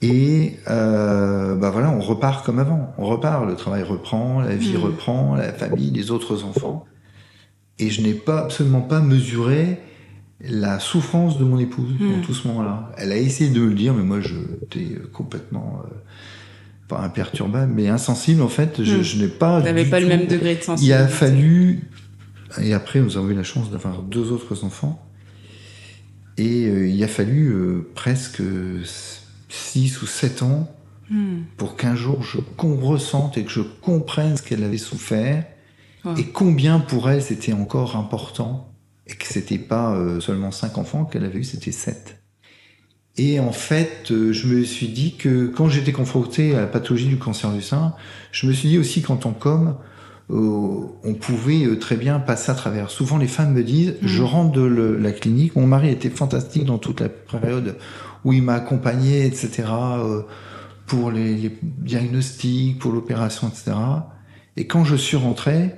Et 0.00 0.58
euh, 0.68 1.54
bah 1.54 1.70
voilà, 1.70 1.90
on 1.90 2.00
repart 2.00 2.44
comme 2.44 2.58
avant. 2.58 2.92
On 2.98 3.06
repart, 3.06 3.46
le 3.46 3.54
travail 3.54 3.84
reprend, 3.84 4.40
la 4.40 4.56
vie 4.56 4.74
mmh. 4.74 4.80
reprend, 4.80 5.36
la 5.36 5.52
famille, 5.52 5.90
les 5.90 6.10
autres 6.10 6.44
enfants. 6.44 6.84
Et 7.78 7.88
je 7.88 8.02
n'ai 8.02 8.14
pas 8.14 8.40
absolument 8.40 8.80
pas 8.80 9.00
mesuré 9.00 9.80
la 10.48 10.80
souffrance 10.80 11.38
de 11.38 11.44
mon 11.44 11.58
épouse 11.58 11.92
mmh. 11.98 12.12
dans 12.12 12.20
tout 12.20 12.34
ce 12.34 12.48
moment-là. 12.48 12.90
Elle 12.96 13.12
a 13.12 13.16
essayé 13.16 13.50
de 13.50 13.60
me 13.60 13.68
le 13.68 13.74
dire, 13.74 13.94
mais 13.94 14.02
moi 14.02 14.20
j'étais 14.20 14.98
complètement 15.12 15.82
euh, 15.84 15.94
pas 16.88 17.00
imperturbable, 17.00 17.72
mais 17.72 17.88
insensible 17.88 18.42
en 18.42 18.48
fait. 18.48 18.82
Je, 18.82 18.96
mmh. 18.96 19.02
je 19.02 19.22
n'ai 19.22 19.28
pas. 19.28 19.60
Pas 19.60 19.72
tout... 19.72 19.74
le 19.74 20.06
même 20.06 20.26
degré 20.26 20.56
de 20.56 20.62
sensibilité. 20.62 20.86
Il 20.86 20.92
a 20.92 21.08
fallu. 21.08 21.88
Et 22.60 22.74
après, 22.74 23.00
nous 23.00 23.16
avons 23.16 23.30
eu 23.30 23.34
la 23.34 23.44
chance 23.44 23.70
d'avoir 23.70 24.02
deux 24.02 24.30
autres 24.30 24.64
enfants. 24.64 25.02
Et 26.36 26.66
euh, 26.66 26.88
il 26.88 27.02
a 27.02 27.08
fallu 27.08 27.48
euh, 27.48 27.90
presque 27.94 28.42
6 29.48 30.02
ou 30.02 30.06
7 30.06 30.42
ans 30.42 30.74
hmm. 31.10 31.42
pour 31.56 31.76
qu'un 31.76 31.94
jour 31.94 32.22
je 32.22 32.38
qu'on 32.56 32.76
ressente 32.76 33.36
et 33.38 33.44
que 33.44 33.50
je 33.50 33.60
comprenne 33.60 34.36
ce 34.36 34.42
qu'elle 34.42 34.64
avait 34.64 34.78
souffert 34.78 35.44
et 36.18 36.24
combien 36.24 36.80
pour 36.80 37.08
elle 37.10 37.22
c'était 37.22 37.52
encore 37.52 37.96
important 37.96 38.71
et 39.06 39.14
que 39.14 39.26
c'était 39.26 39.58
pas 39.58 39.94
euh, 39.94 40.20
seulement 40.20 40.50
5 40.50 40.78
enfants 40.78 41.04
qu'elle 41.04 41.24
avait 41.24 41.40
eu, 41.40 41.44
c'était 41.44 41.72
7. 41.72 42.18
Et 43.18 43.40
en 43.40 43.52
fait, 43.52 44.10
euh, 44.10 44.32
je 44.32 44.46
me 44.46 44.62
suis 44.64 44.88
dit 44.88 45.16
que 45.16 45.46
quand 45.46 45.68
j'étais 45.68 45.92
confronté 45.92 46.54
à 46.54 46.60
la 46.60 46.66
pathologie 46.66 47.08
du 47.08 47.18
cancer 47.18 47.52
du 47.52 47.62
sein, 47.62 47.94
je 48.30 48.46
me 48.46 48.52
suis 48.52 48.68
dit 48.68 48.78
aussi 48.78 49.02
qu'en 49.02 49.16
tant 49.16 49.32
qu'homme, 49.32 49.76
euh, 50.30 50.86
on 51.04 51.14
pouvait 51.14 51.76
très 51.78 51.96
bien 51.96 52.20
passer 52.20 52.52
à 52.52 52.54
travers. 52.54 52.90
Souvent, 52.90 53.18
les 53.18 53.26
femmes 53.26 53.52
me 53.52 53.64
disent, 53.64 53.94
mmh. 54.00 54.06
je 54.06 54.22
rentre 54.22 54.52
de 54.52 54.62
la 54.62 55.12
clinique, 55.12 55.56
mon 55.56 55.66
mari 55.66 55.90
était 55.90 56.10
fantastique 56.10 56.64
dans 56.64 56.78
toute 56.78 57.00
la 57.00 57.08
période 57.08 57.76
où 58.24 58.32
il 58.32 58.42
m'a 58.42 58.54
accompagné, 58.54 59.26
etc., 59.26 59.64
pour 60.86 61.10
les, 61.10 61.34
les, 61.34 61.58
diagnostics, 61.62 62.78
pour 62.78 62.92
l'opération, 62.92 63.48
etc. 63.48 63.72
Et 64.56 64.66
quand 64.66 64.84
je 64.84 64.94
suis 64.94 65.16
rentré, 65.16 65.74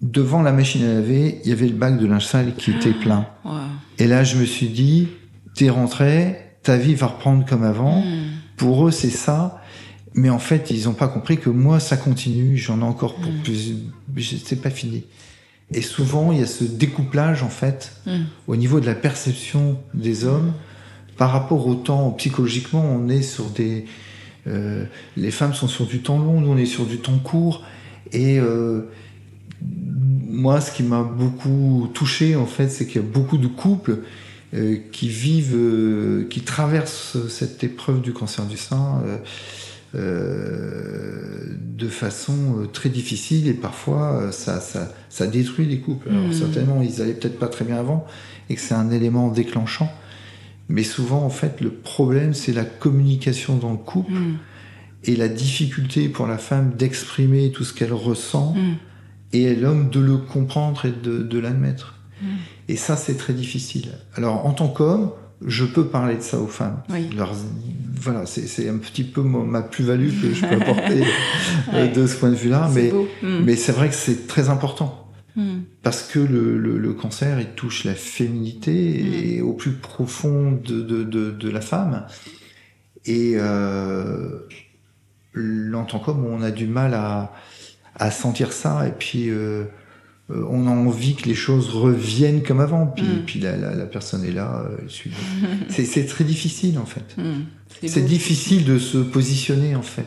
devant 0.00 0.42
la 0.42 0.52
machine 0.52 0.84
à 0.84 0.94
laver, 0.94 1.40
il 1.44 1.48
y 1.48 1.52
avait 1.52 1.68
le 1.68 1.74
bac 1.74 1.98
de 1.98 2.06
linge 2.06 2.26
sale 2.26 2.54
qui 2.56 2.70
était 2.70 2.92
plein. 2.92 3.26
Wow. 3.44 3.52
Et 3.98 4.06
là, 4.06 4.24
je 4.24 4.36
me 4.36 4.44
suis 4.44 4.68
dit, 4.68 5.08
t'es 5.54 5.70
rentré, 5.70 6.36
ta 6.62 6.76
vie 6.76 6.94
va 6.94 7.06
reprendre 7.06 7.44
comme 7.46 7.62
avant. 7.62 8.00
Hmm. 8.00 8.08
Mmh. 8.08 8.24
Pour 8.56 8.86
eux, 8.86 8.90
c'est 8.90 9.10
ça. 9.10 9.60
Mais 10.14 10.30
en 10.30 10.38
fait, 10.38 10.70
ils 10.70 10.84
n'ont 10.84 10.92
pas 10.94 11.08
compris 11.08 11.38
que 11.38 11.50
moi, 11.50 11.80
ça 11.80 11.96
continue. 11.96 12.56
J'en 12.56 12.80
ai 12.80 12.84
encore 12.84 13.14
pour 13.16 13.30
Hmm. 13.30 13.38
mmh. 13.38 14.12
plus. 14.14 14.42
C'est 14.44 14.60
pas 14.60 14.70
fini. 14.70 15.04
Et 15.72 15.82
souvent, 15.82 16.30
il 16.30 16.40
y 16.40 16.42
a 16.42 16.46
ce 16.46 16.64
découplage, 16.64 17.42
en 17.42 17.48
fait, 17.48 17.96
mmh. 18.06 18.12
au 18.48 18.56
niveau 18.56 18.80
de 18.80 18.86
la 18.86 18.94
perception 18.94 19.78
des 19.94 20.24
hommes 20.24 20.52
par 21.16 21.30
rapport 21.30 21.66
au 21.66 21.74
temps. 21.74 22.10
Psychologiquement, 22.12 22.84
on 22.84 23.08
est 23.08 23.22
sur 23.22 23.46
des. 23.46 23.86
Euh, 24.46 24.84
les 25.16 25.30
femmes 25.30 25.54
sont 25.54 25.68
sur 25.68 25.86
du 25.86 26.00
temps 26.00 26.18
long, 26.18 26.40
nous, 26.40 26.50
on 26.50 26.56
est 26.58 26.66
sur 26.66 26.84
du 26.84 26.98
temps 26.98 27.18
court. 27.18 27.62
Et 28.12 28.38
euh, 28.38 28.82
moi, 30.34 30.60
ce 30.60 30.70
qui 30.72 30.82
m'a 30.82 31.02
beaucoup 31.02 31.88
touché, 31.94 32.36
en 32.36 32.46
fait, 32.46 32.68
c'est 32.68 32.86
qu'il 32.86 32.96
y 33.00 33.04
a 33.04 33.08
beaucoup 33.08 33.38
de 33.38 33.46
couples 33.46 33.98
euh, 34.54 34.76
qui 34.92 35.08
vivent, 35.08 35.54
euh, 35.56 36.26
qui 36.28 36.40
traversent 36.42 37.16
cette 37.28 37.64
épreuve 37.64 38.00
du 38.00 38.12
cancer 38.12 38.44
du 38.46 38.56
sein 38.56 39.02
euh, 39.94 41.46
de 41.76 41.88
façon 41.88 42.68
très 42.72 42.88
difficile 42.88 43.46
et 43.48 43.54
parfois 43.54 44.32
ça, 44.32 44.60
ça, 44.60 44.92
ça 45.08 45.26
détruit 45.26 45.66
les 45.66 45.78
couples. 45.78 46.08
Alors 46.10 46.28
Mmh. 46.28 46.32
certainement 46.32 46.82
ils 46.82 47.00
allaient 47.00 47.14
peut-être 47.14 47.38
pas 47.38 47.48
très 47.48 47.64
bien 47.64 47.76
avant 47.76 48.04
et 48.50 48.54
que 48.56 48.60
c'est 48.60 48.74
un 48.74 48.90
élément 48.90 49.28
déclenchant, 49.28 49.90
mais 50.68 50.82
souvent 50.82 51.22
en 51.22 51.30
fait 51.30 51.60
le 51.60 51.70
problème 51.70 52.34
c'est 52.34 52.52
la 52.52 52.64
communication 52.64 53.56
dans 53.56 53.72
le 53.72 53.78
couple 53.78 54.12
Mmh. 54.12 54.38
et 55.04 55.16
la 55.16 55.28
difficulté 55.28 56.08
pour 56.08 56.26
la 56.26 56.38
femme 56.38 56.72
d'exprimer 56.76 57.50
tout 57.52 57.64
ce 57.64 57.72
qu'elle 57.72 57.92
ressent 57.92 58.54
Mmh. 58.54 58.74
Et 59.34 59.54
l'homme 59.54 59.90
de 59.90 60.00
le 60.00 60.16
comprendre 60.16 60.84
et 60.86 60.92
de, 60.92 61.18
de 61.22 61.38
l'admettre. 61.38 61.94
Mmh. 62.22 62.26
Et 62.68 62.76
ça 62.76 62.96
c'est 62.96 63.16
très 63.16 63.32
difficile. 63.34 63.92
Alors 64.14 64.46
en 64.46 64.52
tant 64.52 64.68
qu'homme, 64.68 65.10
je 65.44 65.64
peux 65.64 65.86
parler 65.86 66.16
de 66.16 66.22
ça 66.22 66.38
aux 66.38 66.46
femmes. 66.46 66.80
Oui. 66.90 67.10
Leur, 67.16 67.32
voilà, 68.00 68.24
c'est 68.26 68.68
un 68.68 68.78
petit 68.78 69.04
peu 69.04 69.22
ma 69.22 69.62
plus-value 69.62 70.10
que 70.22 70.32
je 70.32 70.46
peux 70.46 70.54
apporter 70.54 71.02
Ouais. 71.72 71.88
de 71.88 72.06
ce 72.06 72.16
point 72.16 72.30
de 72.30 72.34
vue-là, 72.36 72.70
C'est 72.72 72.92
mais. 73.22 73.52
Mmh. 73.52 73.56
c'est 73.56 73.72
vrai 73.72 73.88
que 73.88 73.94
c'est 73.94 74.26
très 74.26 74.48
important 74.48 75.00
Mmh. 75.36 75.62
parce 75.82 76.04
que 76.04 76.20
le, 76.20 76.56
le, 76.56 76.78
le 76.78 76.92
cancer, 76.92 77.40
il 77.40 77.48
touche 77.56 77.82
la 77.82 77.94
féminité 77.96 79.34
et 79.34 79.42
au 79.42 79.52
plus 79.52 79.72
profond 79.72 80.52
de, 80.52 80.80
de, 80.80 81.02
de, 81.02 81.32
de 81.32 81.50
la 81.50 81.60
femme. 81.60 82.06
Et, 83.04 83.32
euh, 83.34 84.38
en 85.74 85.84
tant 85.84 85.98
qu'homme, 85.98 86.24
on 86.24 86.40
a 86.40 86.52
du 86.52 86.66
mal 86.68 86.94
à, 86.94 87.32
à 87.96 88.10
sentir 88.10 88.52
ça 88.52 88.86
et 88.88 88.92
puis 88.92 89.28
euh, 89.30 89.64
euh, 90.30 90.44
on 90.50 90.66
a 90.66 90.70
envie 90.70 91.14
que 91.16 91.28
les 91.28 91.34
choses 91.34 91.68
reviennent 91.70 92.42
comme 92.42 92.60
avant. 92.60 92.86
Puis, 92.86 93.04
Mm. 93.04 93.22
puis 93.26 93.40
la, 93.40 93.56
la, 93.56 93.74
la 93.74 93.86
personne 93.86 94.24
est 94.24 94.32
là. 94.32 94.64
euh, 94.66 94.76
suit. 94.88 95.10
c'est, 95.68 95.84
c'est 95.84 96.06
très 96.06 96.24
difficile 96.24 96.78
en 96.78 96.86
fait. 96.86 97.16
Hmm, 97.16 97.42
C'est 97.86 98.04
difficile 98.04 98.64
de 98.64 98.78
se 98.78 98.98
positionner 98.98 99.74
en 99.76 99.82
fait. 99.82 100.06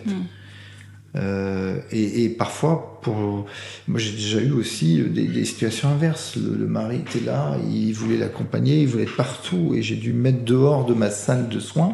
Mm. 1.17 1.23
Euh, 1.23 1.77
et, 1.91 2.23
et 2.25 2.29
parfois, 2.29 2.99
pour 3.01 3.15
moi, 3.15 3.99
j'ai 3.99 4.11
déjà 4.11 4.39
eu 4.41 4.51
aussi 4.51 5.01
des, 5.01 5.23
des 5.27 5.45
situations 5.45 5.89
inverses. 5.89 6.35
Le, 6.35 6.55
le 6.55 6.67
mari 6.67 6.97
était 6.97 7.19
là, 7.25 7.57
il 7.71 7.91
voulait 7.93 8.17
l'accompagner, 8.17 8.81
il 8.81 8.87
voulait 8.87 9.03
être 9.03 9.15
partout, 9.15 9.73
et 9.75 9.81
j'ai 9.81 9.95
dû 9.95 10.13
me 10.13 10.21
mettre 10.21 10.43
dehors 10.43 10.85
de 10.85 10.93
ma 10.93 11.09
salle 11.09 11.49
de 11.49 11.59
soins. 11.59 11.93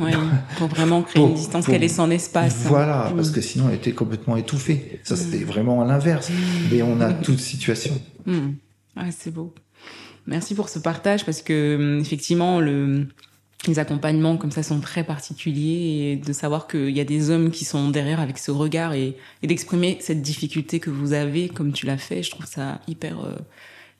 Ouais, 0.00 0.12
pour 0.58 0.68
vraiment 0.68 1.02
créer 1.08 1.20
Pour- 1.22 1.30
une 1.30 1.34
distance, 1.36 1.66
qu'elle 1.66 1.82
ait 1.84 1.88
son 1.88 2.10
espace. 2.10 2.64
Voilà, 2.66 3.10
Mm. 3.10 3.16
parce 3.16 3.30
que 3.30 3.40
sinon, 3.40 3.68
elle 3.68 3.76
était 3.76 3.92
complètement 3.92 4.36
étouffée. 4.36 5.00
Ça, 5.04 5.14
Mm. 5.14 5.18
c'était 5.18 5.44
vraiment 5.44 5.82
à 5.82 5.86
l'inverse. 5.86 6.30
Mais 6.70 6.82
on 6.82 7.00
a 7.00 7.12
toute 7.12 7.40
situation. 7.40 7.94
Ouais, 8.26 9.10
c'est 9.16 9.32
beau. 9.32 9.54
Merci 10.26 10.54
pour 10.54 10.68
ce 10.68 10.78
partage 10.78 11.24
parce 11.24 11.42
que 11.42 11.76
hum, 11.76 12.00
effectivement 12.00 12.60
le 12.60 13.06
les 13.68 13.78
accompagnements 13.78 14.36
comme 14.36 14.50
ça 14.50 14.62
sont 14.62 14.80
très 14.80 15.04
particuliers 15.04 16.12
et 16.12 16.16
de 16.16 16.32
savoir 16.32 16.66
qu'il 16.66 16.90
y 16.90 17.00
a 17.00 17.04
des 17.04 17.30
hommes 17.30 17.50
qui 17.50 17.64
sont 17.64 17.90
derrière 17.90 18.20
avec 18.20 18.38
ce 18.38 18.50
regard 18.50 18.92
et, 18.94 19.16
et 19.42 19.46
d'exprimer 19.46 19.98
cette 20.00 20.22
difficulté 20.22 20.80
que 20.80 20.90
vous 20.90 21.12
avez 21.12 21.48
comme 21.48 21.72
tu 21.72 21.86
l'as 21.86 21.96
fait, 21.98 22.22
je 22.22 22.30
trouve 22.30 22.46
ça 22.46 22.80
hyper. 22.88 23.20
euh, 23.24 23.34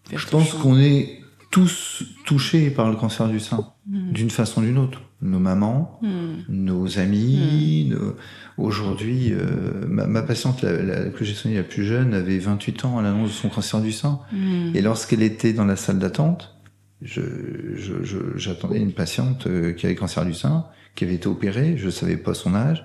hyper 0.06 0.18
Je 0.18 0.26
pense 0.28 0.52
qu'on 0.54 0.78
est 0.78 1.20
tous 1.50 2.02
touchés 2.24 2.70
par 2.70 2.90
le 2.90 2.96
cancer 2.96 3.28
du 3.28 3.38
sein, 3.40 3.68
Hmm. 3.84 4.12
d'une 4.12 4.30
façon 4.30 4.62
ou 4.62 4.64
d'une 4.64 4.78
autre. 4.78 5.00
Nos 5.22 5.40
mamans, 5.40 5.98
Hmm. 6.02 6.36
nos 6.48 6.98
amis. 7.00 7.86
nos- 7.90 8.14
Aujourd'hui, 8.58 9.32
euh, 9.32 9.84
ma, 9.88 10.06
ma 10.06 10.22
patiente 10.22 10.62
la- 10.62 10.80
la- 10.82 11.04
que 11.10 11.24
j'ai 11.24 11.34
soignée 11.34 11.56
la 11.56 11.62
plus 11.64 11.84
jeune 11.84 12.14
avait 12.14 12.38
28 12.38 12.84
ans 12.84 12.98
à 12.98 13.02
l'annonce 13.02 13.30
de 13.30 13.34
son 13.34 13.48
cancer 13.48 13.80
du 13.80 13.90
sein. 13.92 14.20
Hmm. 14.32 14.70
Et 14.74 14.82
lorsqu'elle 14.82 15.22
était 15.22 15.52
dans 15.52 15.64
la 15.64 15.74
salle 15.76 15.98
d'attente, 15.98 16.54
je, 17.02 17.20
je, 17.76 18.02
je- 18.02 18.36
j'attendais 18.36 18.78
une 18.80 18.92
patiente 18.92 19.46
euh, 19.46 19.72
qui 19.72 19.86
avait 19.86 19.94
cancer 19.94 20.24
du 20.24 20.34
sein, 20.34 20.66
qui 20.94 21.04
avait 21.04 21.14
été 21.14 21.26
opérée, 21.28 21.76
je 21.76 21.90
savais 21.90 22.16
pas 22.16 22.34
son 22.34 22.54
âge, 22.54 22.84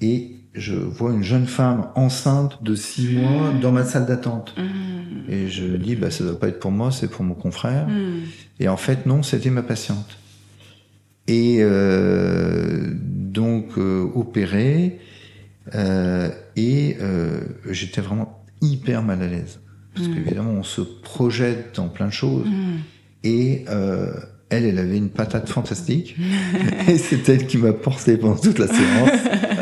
et 0.00 0.32
je 0.54 0.74
vois 0.74 1.12
une 1.12 1.22
jeune 1.22 1.46
femme 1.46 1.88
enceinte 1.94 2.62
de 2.62 2.74
6 2.74 3.08
mois 3.16 3.52
dans 3.60 3.72
ma 3.72 3.84
salle 3.84 4.06
d'attente. 4.06 4.54
Hmm. 4.56 5.30
Et 5.30 5.48
je 5.48 5.64
dis, 5.76 5.96
bah, 5.96 6.10
ça 6.10 6.24
doit 6.24 6.38
pas 6.40 6.48
être 6.48 6.60
pour 6.60 6.70
moi, 6.70 6.90
c'est 6.90 7.08
pour 7.10 7.24
mon 7.24 7.34
confrère. 7.34 7.86
Hmm. 7.88 8.20
Et 8.58 8.68
en 8.68 8.76
fait, 8.78 9.04
non, 9.06 9.22
c'était 9.22 9.50
ma 9.50 9.62
patiente. 9.62 10.16
Et 11.28 11.58
euh, 11.60 12.90
donc 12.94 13.76
euh, 13.78 14.08
opérée, 14.14 14.98
euh, 15.74 16.30
et 16.54 16.96
j'étais 17.70 18.00
vraiment 18.00 18.42
hyper 18.62 19.02
mal 19.02 19.20
à 19.22 19.26
l'aise. 19.26 19.60
Parce 19.94 20.08
Mm. 20.08 20.14
qu'évidemment, 20.14 20.50
on 20.52 20.62
se 20.62 20.80
projette 20.82 21.74
dans 21.76 21.88
plein 21.88 22.06
de 22.06 22.12
choses. 22.12 22.46
Et 23.26 23.64
euh, 23.68 24.12
elle, 24.50 24.64
elle 24.64 24.78
avait 24.78 24.96
une 24.96 25.08
patate 25.08 25.48
fantastique. 25.48 26.16
et 26.88 26.96
c'est 26.98 27.28
elle 27.28 27.46
qui 27.46 27.58
m'a 27.58 27.72
porté 27.72 28.16
pendant 28.16 28.36
toute 28.36 28.58
la 28.60 28.68
séance. 28.68 29.10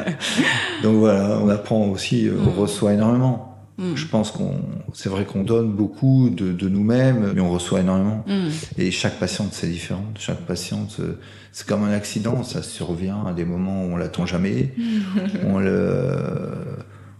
donc 0.82 0.96
voilà, 0.96 1.38
on 1.42 1.48
apprend 1.48 1.86
aussi, 1.88 2.28
euh, 2.28 2.34
on 2.40 2.50
Mm. 2.50 2.58
reçoit 2.58 2.92
énormément. 2.92 3.50
Hmm. 3.76 3.96
Je 3.96 4.06
pense 4.06 4.30
qu'on, 4.30 4.52
c'est 4.92 5.08
vrai 5.08 5.24
qu'on 5.24 5.42
donne 5.42 5.72
beaucoup 5.72 6.30
de, 6.30 6.52
de 6.52 6.68
nous-mêmes, 6.68 7.32
mais 7.34 7.40
on 7.40 7.50
reçoit 7.50 7.80
énormément. 7.80 8.22
Hmm. 8.28 8.50
Et 8.78 8.92
chaque 8.92 9.18
patiente, 9.18 9.48
c'est 9.52 9.66
différent. 9.66 10.04
Chaque 10.16 10.42
patiente, 10.42 10.98
euh, 11.00 11.18
c'est 11.50 11.66
comme 11.66 11.82
un 11.82 11.90
accident, 11.92 12.44
ça 12.44 12.62
survient 12.62 13.24
à 13.26 13.32
des 13.32 13.44
moments 13.44 13.84
où 13.84 13.94
on 13.94 13.96
l'attend 13.96 14.26
jamais, 14.26 14.74
on 15.46 15.58
le, 15.58 16.52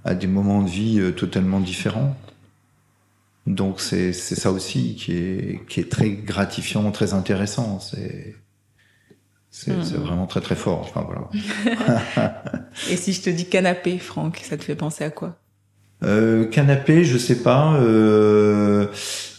à 0.04 0.14
des 0.14 0.28
moments 0.28 0.62
de 0.62 0.68
vie 0.68 1.00
totalement 1.16 1.58
différents. 1.58 2.14
Donc 3.46 3.80
c'est 3.80 4.12
c'est 4.12 4.36
ça 4.36 4.50
aussi 4.50 4.94
qui 4.94 5.12
est 5.12 5.60
qui 5.68 5.80
est 5.80 5.90
très 5.90 6.10
gratifiant, 6.10 6.90
très 6.90 7.12
intéressant. 7.12 7.78
C'est 7.80 8.34
c'est 9.50 9.84
c'est 9.84 9.96
vraiment 9.96 10.26
très 10.26 10.40
très 10.40 10.56
fort. 10.56 10.80
Enfin 10.80 11.06
voilà. 11.06 11.28
Et 12.90 12.96
si 12.96 13.12
je 13.12 13.22
te 13.22 13.30
dis 13.30 13.46
canapé, 13.46 13.98
Franck, 13.98 14.40
ça 14.42 14.56
te 14.56 14.64
fait 14.64 14.74
penser 14.74 15.04
à 15.04 15.10
quoi? 15.10 15.36
Euh, 16.02 16.46
canapé, 16.46 17.04
je 17.04 17.18
sais 17.18 17.42
pas. 17.42 17.74
Euh, 17.76 18.86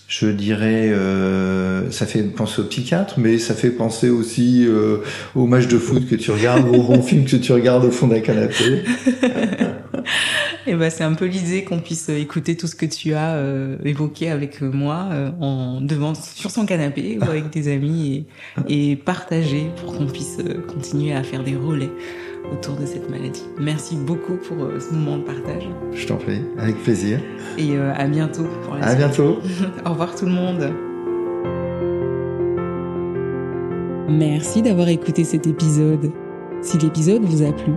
je 0.08 0.28
dirais, 0.28 0.90
euh, 0.92 1.90
ça 1.92 2.06
fait 2.06 2.22
penser 2.24 2.62
au 2.62 2.66
psychiatre, 2.66 3.16
mais 3.18 3.40
ça 3.40 3.56
fait 3.56 3.72
penser 3.72 4.10
aussi 4.10 4.66
euh, 4.68 4.98
au 5.34 5.48
match 5.48 5.68
de 5.68 5.80
foot 5.80 6.08
que 6.08 6.16
tu 6.16 6.32
regardes, 6.32 6.68
au 6.68 6.84
bon 6.84 7.02
film 7.02 7.26
que 7.26 7.36
tu 7.36 7.52
regardes 7.52 7.86
au 7.86 7.92
fond 7.92 8.08
d'un 8.08 8.20
canapé. 8.20 8.84
Et 10.68 10.74
ben 10.76 10.90
c'est 10.90 11.04
un 11.04 11.14
peu 11.14 11.26
l'idée 11.26 11.64
qu'on 11.64 11.80
puisse 11.80 12.10
écouter 12.10 12.56
tout 12.58 12.68
ce 12.68 12.76
que 12.76 12.86
tu 12.86 13.14
as 13.14 13.36
euh, 13.36 13.78
évoqué 13.84 14.30
avec 14.30 14.62
moi 14.62 15.10
euh, 15.12 15.30
en 15.40 15.80
devant 15.82 16.14
sur 16.16 16.50
son 16.52 16.66
canapé 16.66 17.18
ou 17.20 17.24
avec 17.24 17.50
des 17.52 17.72
amis 17.72 18.26
et, 18.68 18.92
et 18.92 18.96
partager 18.96 19.70
pour 19.82 19.96
qu'on 19.98 20.08
puisse 20.08 20.38
euh, 20.40 20.62
continuer 20.68 21.14
à 21.14 21.24
faire 21.24 21.44
des 21.44 21.56
relais 21.56 21.90
autour 22.52 22.76
de 22.76 22.86
cette 22.86 23.10
maladie. 23.10 23.44
Merci 23.60 23.96
beaucoup 23.96 24.36
pour 24.36 24.64
euh, 24.66 24.80
ce 24.80 24.94
moment 24.94 25.18
de 25.18 25.24
partage 25.24 25.64
Je 25.94 26.06
t'en 26.08 26.18
prie, 26.18 26.42
avec 26.58 26.76
plaisir. 26.84 27.20
et 27.58 27.72
euh, 27.76 27.94
à 27.96 28.06
bientôt 28.08 28.46
pour 28.64 28.76
la 28.76 28.86
À 28.86 28.90
suite. 28.90 28.98
bientôt. 29.00 29.40
Au 29.86 29.90
revoir 29.90 30.16
tout 30.16 30.26
le 30.26 30.32
monde. 30.32 30.72
Merci 34.10 34.62
d'avoir 34.62 34.88
écouté 34.90 35.24
cet 35.24 35.48
épisode. 35.48 36.12
Si 36.62 36.78
l'épisode 36.78 37.24
vous 37.24 37.42
a 37.44 37.52
plu, 37.52 37.74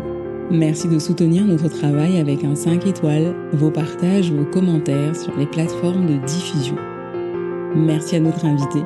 merci 0.50 0.88
de 0.88 0.98
soutenir 0.98 1.44
notre 1.44 1.68
travail 1.68 2.18
avec 2.18 2.44
un 2.44 2.54
5 2.54 2.86
étoiles, 2.86 3.34
vos 3.52 3.70
partages, 3.70 4.32
vos 4.32 4.44
commentaires 4.44 5.16
sur 5.16 5.36
les 5.36 5.46
plateformes 5.46 6.06
de 6.06 6.26
diffusion. 6.26 6.76
Merci 7.74 8.16
à 8.16 8.20
notre 8.20 8.44
invité. 8.44 8.80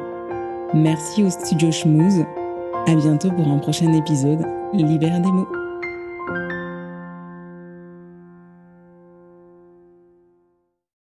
Merci 0.75 1.23
au 1.23 1.31
studio 1.31 1.71
Schmooze. 1.71 2.25
À 2.87 2.95
bientôt 2.95 3.31
pour 3.31 3.49
un 3.49 3.59
prochain 3.59 3.93
épisode. 3.93 4.45
Libère 4.73 5.21
des 5.21 5.31
mots. 5.31 5.62